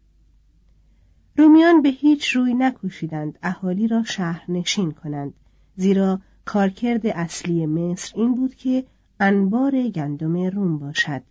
رومیان 1.38 1.82
به 1.82 1.90
هیچ 1.90 2.28
روی 2.28 2.54
نکوشیدند 2.54 3.40
اهالی 3.44 3.88
را 3.88 4.04
شهرنشین 4.04 4.92
کنند 4.92 5.34
زیرا 5.76 6.20
کارکرد 6.46 7.08
اصلی 7.08 7.66
مصر 7.66 8.14
این 8.16 8.36
بود 8.36 8.56
که 8.56 8.86
انبار 9.20 9.82
گندم 9.82 10.38
روم 10.38 10.78
باشد. 10.78 11.22